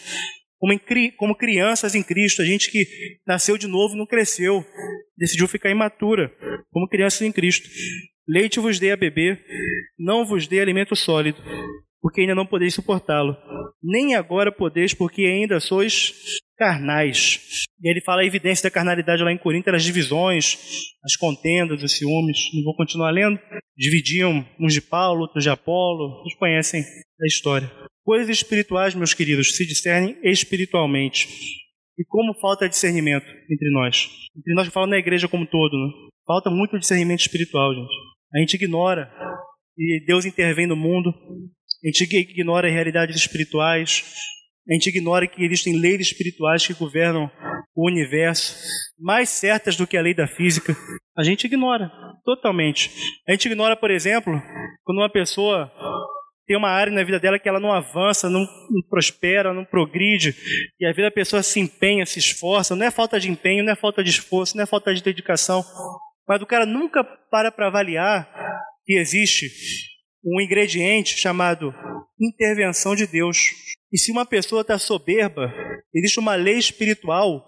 [0.60, 0.80] como, em,
[1.18, 2.86] como crianças em Cristo, a gente que
[3.26, 4.66] nasceu de novo não cresceu,
[5.18, 6.32] decidiu ficar imatura,
[6.72, 7.70] como crianças em Cristo.
[8.28, 9.44] Leite vos dei a beber,
[10.00, 11.42] não vos dei alimento sólido,
[12.06, 13.36] porque ainda não podeis suportá-lo.
[13.82, 16.14] Nem agora podeis, porque ainda sois
[16.56, 17.66] carnais.
[17.82, 20.56] E ele fala a evidência da carnalidade lá em Corinto, as divisões,
[21.04, 22.38] as contendas, os ciúmes.
[22.54, 23.40] Não vou continuar lendo.
[23.76, 26.22] Dividiam uns de Paulo, outros de Apolo.
[26.22, 27.72] Vocês conhecem a história.
[28.04, 31.28] Coisas espirituais, meus queridos, se discernem espiritualmente.
[31.98, 34.12] E como falta discernimento entre nós?
[34.38, 35.92] Entre nós que falamos na igreja como um todo, né?
[36.28, 37.96] Falta muito discernimento espiritual, gente.
[38.32, 39.12] A gente ignora
[39.76, 41.12] e Deus intervém no mundo
[41.86, 44.04] a gente ignora realidades espirituais,
[44.68, 47.30] a gente ignora que existem leis espirituais que governam
[47.76, 48.56] o universo,
[48.98, 50.76] mais certas do que a lei da física.
[51.16, 51.92] A gente ignora
[52.24, 52.90] totalmente.
[53.28, 54.42] A gente ignora, por exemplo,
[54.84, 55.72] quando uma pessoa
[56.48, 58.46] tem uma área na vida dela que ela não avança, não,
[58.90, 60.36] prospera, não progride,
[60.80, 62.76] e a vida da pessoa se empenha, se esforça.
[62.76, 65.64] Não é falta de empenho, não é falta de esforço, não é falta de dedicação,
[66.28, 68.28] mas o cara nunca para para avaliar
[68.86, 69.48] que existe
[70.26, 71.74] um ingrediente chamado
[72.20, 73.38] intervenção de Deus.
[73.92, 75.54] E se uma pessoa está soberba,
[75.94, 77.46] existe uma lei espiritual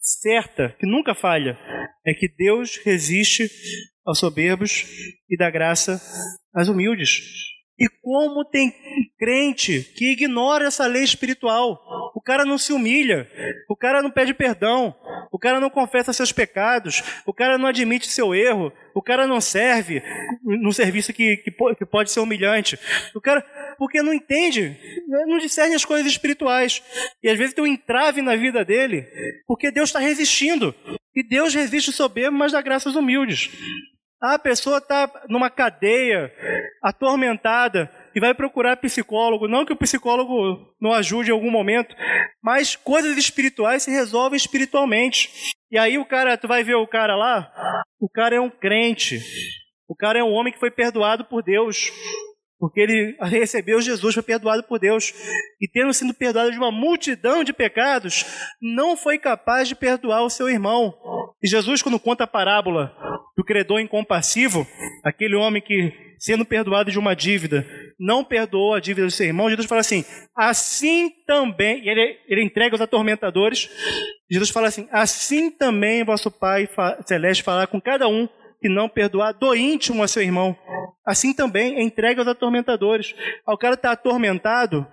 [0.00, 1.58] certa, que nunca falha,
[2.06, 3.48] é que Deus resiste
[4.04, 4.84] aos soberbos
[5.28, 6.00] e dá graça
[6.54, 7.20] às humildes.
[7.78, 8.74] E como tem
[9.18, 11.80] crente que ignora essa lei espiritual,
[12.14, 13.30] o cara não se humilha,
[13.68, 14.94] o cara não pede perdão,
[15.30, 19.40] o cara não confessa seus pecados, o cara não admite seu erro, o cara não
[19.40, 20.02] serve
[20.42, 22.76] num serviço que, que, pode ser humilhante.
[23.14, 23.42] O cara,
[23.78, 24.76] porque não entende,
[25.28, 26.82] não discerne as coisas espirituais.
[27.22, 29.06] E às vezes tem um entrave na vida dele,
[29.46, 30.74] porque Deus está resistindo.
[31.14, 33.50] E Deus resiste o soberbo, mas dá graças humildes.
[34.20, 36.32] A pessoa está numa cadeia,
[36.82, 39.46] atormentada, e vai procurar psicólogo.
[39.46, 41.94] Não que o psicólogo não ajude em algum momento,
[42.42, 45.30] mas coisas espirituais se resolvem espiritualmente.
[45.70, 47.50] E aí o cara, tu vai ver o cara lá,
[48.00, 49.20] o cara é um crente.
[49.88, 51.90] O cara é um homem que foi perdoado por Deus.
[52.58, 55.12] Porque ele recebeu Jesus, foi perdoado por Deus,
[55.60, 58.24] e tendo sido perdoado de uma multidão de pecados,
[58.60, 60.94] não foi capaz de perdoar o seu irmão.
[61.42, 62.92] E Jesus, quando conta a parábola
[63.36, 64.66] do credor incompassivo,
[65.04, 67.64] aquele homem que, sendo perdoado de uma dívida,
[67.98, 70.04] não perdoou a dívida do seu irmão, Jesus fala assim:
[70.36, 73.70] assim também, e ele, ele entrega os atormentadores,
[74.30, 76.68] Jesus fala assim: assim também vosso Pai
[77.06, 78.28] Celeste falará com cada um
[78.60, 80.56] que não perdoar do íntimo a seu irmão.
[81.06, 83.14] Assim também é entregue aos atormentadores.
[83.46, 84.86] O cara está atormentado,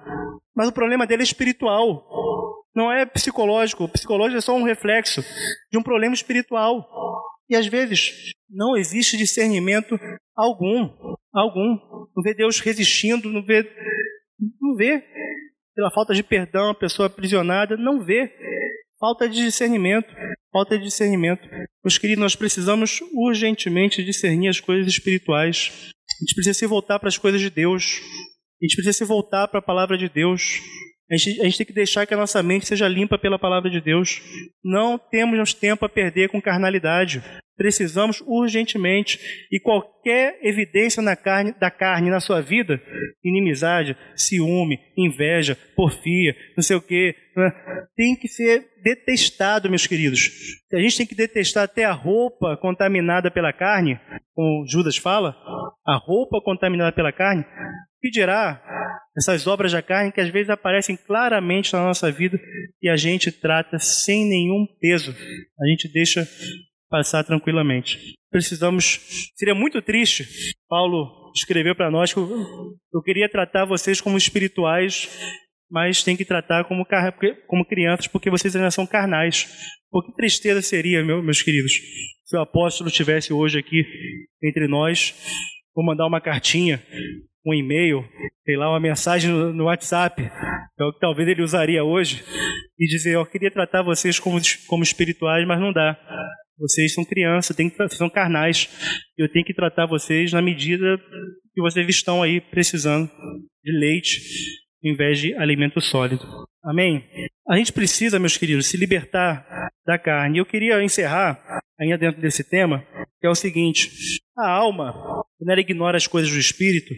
[0.56, 2.06] mas o problema dele é espiritual.
[2.76, 3.86] Não é psicológico.
[3.86, 5.22] O psicológico é só um reflexo
[5.72, 6.88] de um problema espiritual.
[7.50, 10.00] E às vezes não existe discernimento
[10.36, 10.90] algum.
[11.34, 11.78] Algum.
[12.16, 13.64] Não vê Deus resistindo, não vê.
[14.62, 15.04] Não vê.
[15.74, 18.32] Pela falta de perdão, a pessoa aprisionada, não vê.
[19.00, 20.14] Falta de discernimento.
[20.56, 21.46] Falta de discernimento.
[21.84, 25.92] Meus queridos, nós precisamos urgentemente discernir as coisas espirituais.
[25.92, 28.00] A gente precisa se voltar para as coisas de Deus.
[28.62, 30.62] A gente precisa se voltar para a palavra de Deus.
[31.12, 33.70] A gente, a gente, tem que deixar que a nossa mente seja limpa pela palavra
[33.70, 34.22] de Deus.
[34.64, 37.22] Não temos tempo a perder com carnalidade.
[37.58, 39.20] Precisamos urgentemente.
[39.52, 42.82] E qualquer evidência na carne, da carne na sua vida,
[43.24, 47.52] inimizade, ciúme, inveja, porfia, não sei o quê, né,
[47.96, 50.30] tem que ser detestado, meus queridos.
[50.74, 54.00] A gente tem que detestar até a roupa contaminada pela carne,
[54.34, 55.36] como Judas fala,
[55.88, 57.46] a roupa contaminada pela carne.
[58.02, 58.62] que dirá
[59.18, 62.40] essas obras da carne que às vezes aparecem claramente na nossa vida
[62.82, 65.16] e a gente trata sem nenhum peso.
[65.60, 66.28] A gente deixa
[66.96, 68.16] passar tranquilamente.
[68.32, 69.02] Precisamos.
[69.36, 70.26] Seria muito triste.
[70.70, 72.30] Paulo escreveu para nós que eu,
[72.94, 75.10] eu queria tratar vocês como espirituais,
[75.70, 76.88] mas tem que tratar como,
[77.48, 79.46] como crianças, porque vocês ainda são carnais.
[79.92, 81.74] Pô, que tristeza seria, meu, meus queridos,
[82.24, 83.86] se o apóstolo estivesse hoje aqui
[84.42, 85.14] entre nós.
[85.76, 86.82] Vou mandar uma cartinha,
[87.46, 88.04] um e-mail,
[88.44, 92.24] sei lá, uma mensagem no, WhatsApp, é o que talvez ele usaria hoje,
[92.78, 95.98] e dizer: Eu queria tratar vocês como, como espirituais, mas não dá.
[96.58, 98.70] Vocês são crianças, tem que, são carnais.
[99.18, 100.98] Eu tenho que tratar vocês na medida
[101.54, 103.10] que vocês estão aí precisando
[103.64, 104.22] de leite
[104.84, 106.26] em vez de alimento sólido.
[106.64, 107.04] Amém?
[107.48, 109.46] A gente precisa, meus queridos, se libertar
[109.86, 110.38] da carne.
[110.38, 111.40] Eu queria encerrar,
[111.80, 112.86] ainda dentro desse tema,
[113.26, 113.90] que é o seguinte:
[114.38, 114.94] a alma,
[115.38, 116.94] quando ela ignora as coisas do espírito,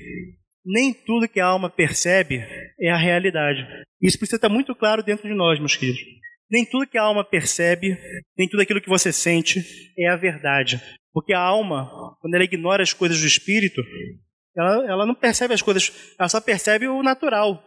[0.66, 2.46] nem tudo que a alma percebe
[2.78, 3.66] é a realidade.
[4.02, 6.02] Isso precisa estar muito claro dentro de nós, meus queridos.
[6.52, 7.98] Nem tudo que a alma percebe,
[8.38, 9.64] nem tudo aquilo que você sente
[9.98, 10.82] é a verdade.
[11.14, 13.82] Porque a alma, quando ela ignora as coisas do espírito,
[14.56, 17.64] ela, ela não percebe as coisas, ela só percebe o natural.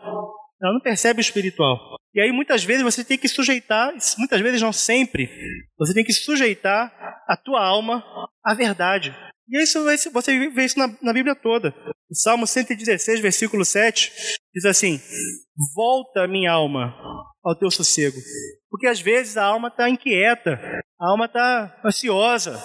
[0.62, 1.78] Ela não percebe o espiritual.
[2.14, 5.30] E aí muitas vezes você tem que sujeitar, muitas vezes não sempre,
[5.78, 6.92] você tem que sujeitar
[7.26, 8.04] a tua alma
[8.50, 9.14] à verdade.
[9.48, 11.74] E isso você vê isso na, na Bíblia toda.
[12.10, 14.12] O Salmo 116, versículo 7,
[14.54, 15.00] diz assim:
[15.74, 16.94] Volta, minha alma,
[17.44, 18.16] ao teu sossego.
[18.68, 20.60] Porque às vezes a alma está inquieta,
[21.00, 22.56] a alma está ansiosa,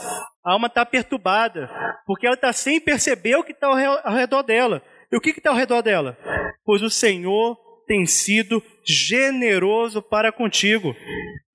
[0.44, 1.70] a alma está perturbada,
[2.06, 4.82] porque ela está sem perceber o que está ao redor dela.
[5.12, 6.18] E o que está ao redor dela?
[6.64, 10.96] Pois o Senhor tem sido generoso para contigo.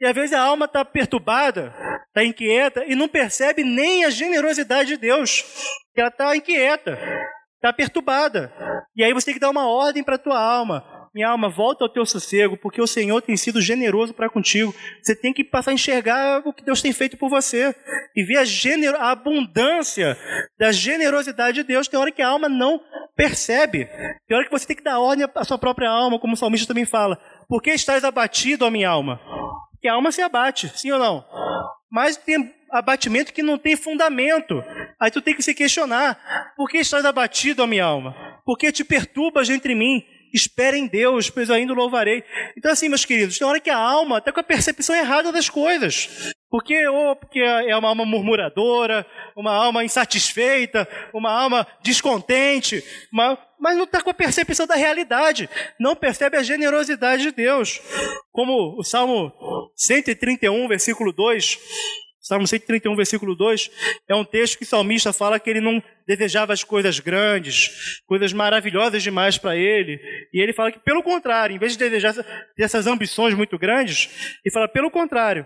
[0.00, 1.74] E às vezes a alma está perturbada,
[2.08, 5.44] está inquieta e não percebe nem a generosidade de Deus.
[5.94, 6.98] Ela está inquieta,
[7.56, 8.52] está perturbada.
[8.96, 11.84] E aí você tem que dar uma ordem para a tua alma minha alma, volta
[11.84, 14.74] ao teu sossego, porque o Senhor tem sido generoso para contigo.
[15.02, 17.74] Você tem que passar a enxergar o que Deus tem feito por você
[18.14, 20.16] e ver a, a abundância
[20.58, 21.88] da generosidade de Deus.
[21.88, 22.80] Tem hora que a alma não
[23.16, 23.86] percebe.
[24.28, 26.68] Tem hora que você tem que dar ordem à sua própria alma, como o salmista
[26.68, 27.18] também fala.
[27.48, 29.20] Por que estás abatido, ó minha alma?
[29.72, 31.24] Porque a alma se abate, sim ou não?
[31.90, 34.62] Mas tem abatimento que não tem fundamento.
[35.00, 38.14] Aí tu tem que se questionar: por que estás abatido, ó minha alma?
[38.44, 40.04] Por que te perturbas entre mim?
[40.32, 42.24] Espere em Deus, pois eu ainda o louvarei.
[42.56, 45.48] Então, assim, meus queridos, tem hora que a alma está com a percepção errada das
[45.48, 46.34] coisas.
[46.50, 49.06] Porque, ou porque é uma alma murmuradora,
[49.36, 55.48] uma alma insatisfeita, uma alma descontente, uma, mas não está com a percepção da realidade,
[55.78, 57.80] não percebe a generosidade de Deus.
[58.32, 59.32] Como o Salmo
[59.76, 61.58] 131, versículo 2,
[62.30, 63.68] Salmo 131, versículo 2,
[64.08, 68.32] é um texto que o salmista fala que ele não desejava as coisas grandes, coisas
[68.32, 70.00] maravilhosas demais para ele.
[70.32, 72.14] E ele fala que, pelo contrário, em vez de desejar
[72.56, 75.44] essas ambições muito grandes, ele fala, pelo contrário,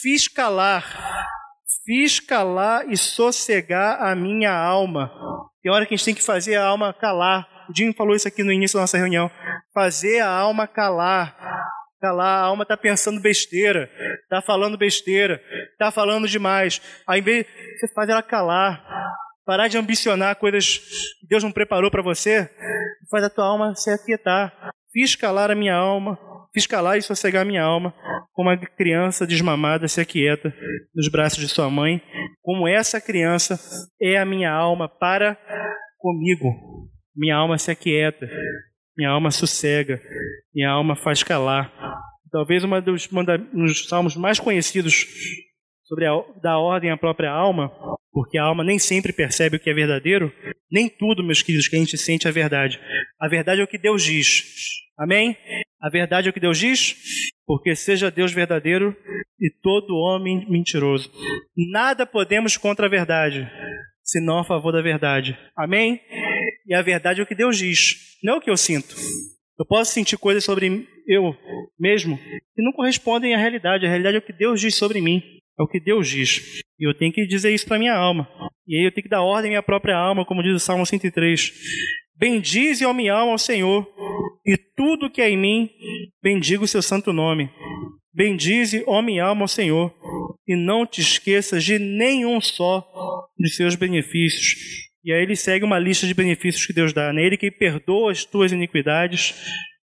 [0.00, 1.26] fiz calar,
[1.84, 5.10] fiz calar e sossegar a minha alma.
[5.64, 7.44] Tem hora que a gente tem que fazer a alma calar.
[7.68, 9.28] O Dinho falou isso aqui no início da nossa reunião.
[9.74, 11.36] Fazer a alma calar.
[12.00, 13.90] Calar, a alma está pensando besteira,
[14.30, 16.80] está falando besteira, está falando demais.
[17.06, 17.44] Aí, vez
[17.76, 18.80] você faz ela calar,
[19.44, 22.48] parar de ambicionar coisas que Deus não preparou para você,
[23.10, 24.70] faz a tua alma se aquietar.
[24.92, 26.18] Fiz calar a minha alma,
[26.54, 27.92] fiz calar e sossegar a minha alma,
[28.32, 30.54] como a criança desmamada se aquieta
[30.94, 32.00] nos braços de sua mãe,
[32.40, 33.58] como essa criança
[34.00, 35.36] é a minha alma para
[35.98, 36.48] comigo.
[37.14, 38.28] Minha alma se aquieta,
[38.96, 40.00] minha alma sossega,
[40.54, 41.72] minha alma faz calar.
[42.30, 45.06] Talvez uma dos, um dos salmos mais conhecidos
[45.84, 47.72] sobre a, da ordem à própria alma,
[48.12, 50.32] porque a alma nem sempre percebe o que é verdadeiro,
[50.70, 52.80] nem tudo, meus queridos, que a gente sente é verdade.
[53.20, 54.44] A verdade é o que Deus diz.
[54.96, 55.36] Amém?
[55.80, 56.94] A verdade é o que Deus diz,
[57.46, 58.96] porque seja Deus verdadeiro
[59.40, 61.10] e todo homem mentiroso.
[61.72, 63.50] Nada podemos contra a verdade,
[64.02, 65.36] senão a favor da verdade.
[65.56, 66.00] Amém?
[66.66, 68.94] E a verdade é o que Deus diz, não é o que eu sinto.
[69.60, 71.36] Eu posso sentir coisas sobre eu
[71.78, 73.84] mesmo que não correspondem à realidade.
[73.84, 75.22] A realidade é o que Deus diz sobre mim.
[75.58, 76.62] É o que Deus diz.
[76.78, 78.26] E eu tenho que dizer isso para minha alma.
[78.66, 80.86] E aí eu tenho que dar ordem à minha própria alma, como diz o Salmo
[80.86, 81.52] 103.
[82.16, 83.86] Bendize, ó minha alma, ao Senhor,
[84.46, 85.70] e tudo que é em mim,
[86.22, 87.50] bendiga o seu santo nome.
[88.14, 89.94] Bendize, ó minha alma, ao Senhor,
[90.48, 92.82] e não te esqueças de nenhum só
[93.38, 94.89] de seus benefícios.
[95.04, 97.12] E aí ele segue uma lista de benefícios que Deus dá.
[97.12, 99.34] Nele que perdoa as tuas iniquidades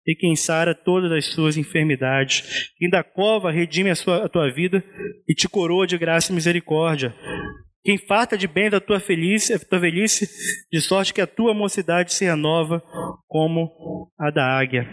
[0.07, 2.73] e quem sara todas as suas enfermidades.
[2.77, 4.83] Quem da cova redime a, sua, a tua vida
[5.29, 7.15] e te coroa de graça e misericórdia.
[7.85, 10.29] Quem farta de bem da tua, feliz, a tua velhice,
[10.71, 12.83] de sorte que a tua mocidade se renova
[13.27, 14.87] como a da águia.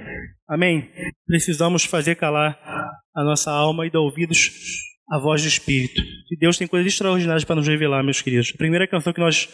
[0.48, 0.90] Amém?
[1.26, 2.58] Precisamos fazer calar
[3.16, 4.52] a nossa alma e dar ouvidos
[5.12, 6.02] à voz do Espírito.
[6.32, 8.52] E Deus tem coisas extraordinárias para nos revelar, meus queridos.
[8.54, 9.50] A primeira canção que nós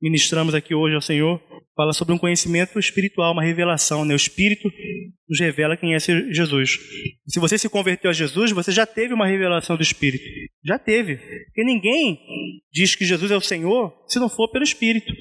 [0.00, 1.40] ministramos aqui hoje ao Senhor
[1.76, 4.04] fala sobre um conhecimento espiritual, uma revelação.
[4.04, 4.14] Né?
[4.14, 4.70] O Espírito
[5.28, 6.78] nos revela quem é Jesus.
[7.26, 10.24] Se você se converteu a Jesus, você já teve uma revelação do Espírito.
[10.64, 11.16] Já teve.
[11.16, 12.18] Porque ninguém
[12.72, 15.12] diz que Jesus é o Senhor se não for pelo Espírito.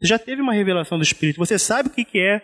[0.00, 1.38] Você já teve uma revelação do Espírito.
[1.38, 2.42] Você sabe o que é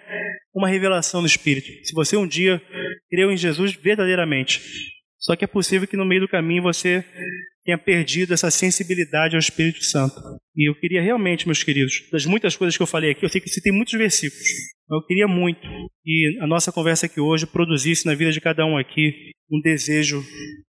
[0.54, 1.66] uma revelação do Espírito.
[1.86, 2.62] Se você um dia
[3.10, 4.62] creu em Jesus verdadeiramente.
[5.18, 7.04] Só que é possível que no meio do caminho você
[7.68, 10.18] tenha perdido essa sensibilidade ao Espírito Santo.
[10.56, 13.42] E eu queria realmente, meus queridos, das muitas coisas que eu falei aqui, eu sei
[13.42, 14.48] que citei muitos versículos,
[14.88, 15.60] mas eu queria muito
[16.02, 20.24] que a nossa conversa aqui hoje produzisse na vida de cada um aqui um desejo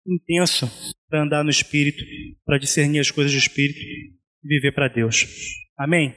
[0.07, 0.67] intenso
[1.07, 2.03] para andar no Espírito,
[2.43, 5.27] para discernir as coisas do Espírito e viver para Deus.
[5.77, 6.15] Amém?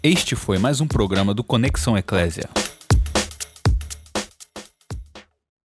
[0.00, 2.48] Este foi mais um programa do Conexão Eclésia.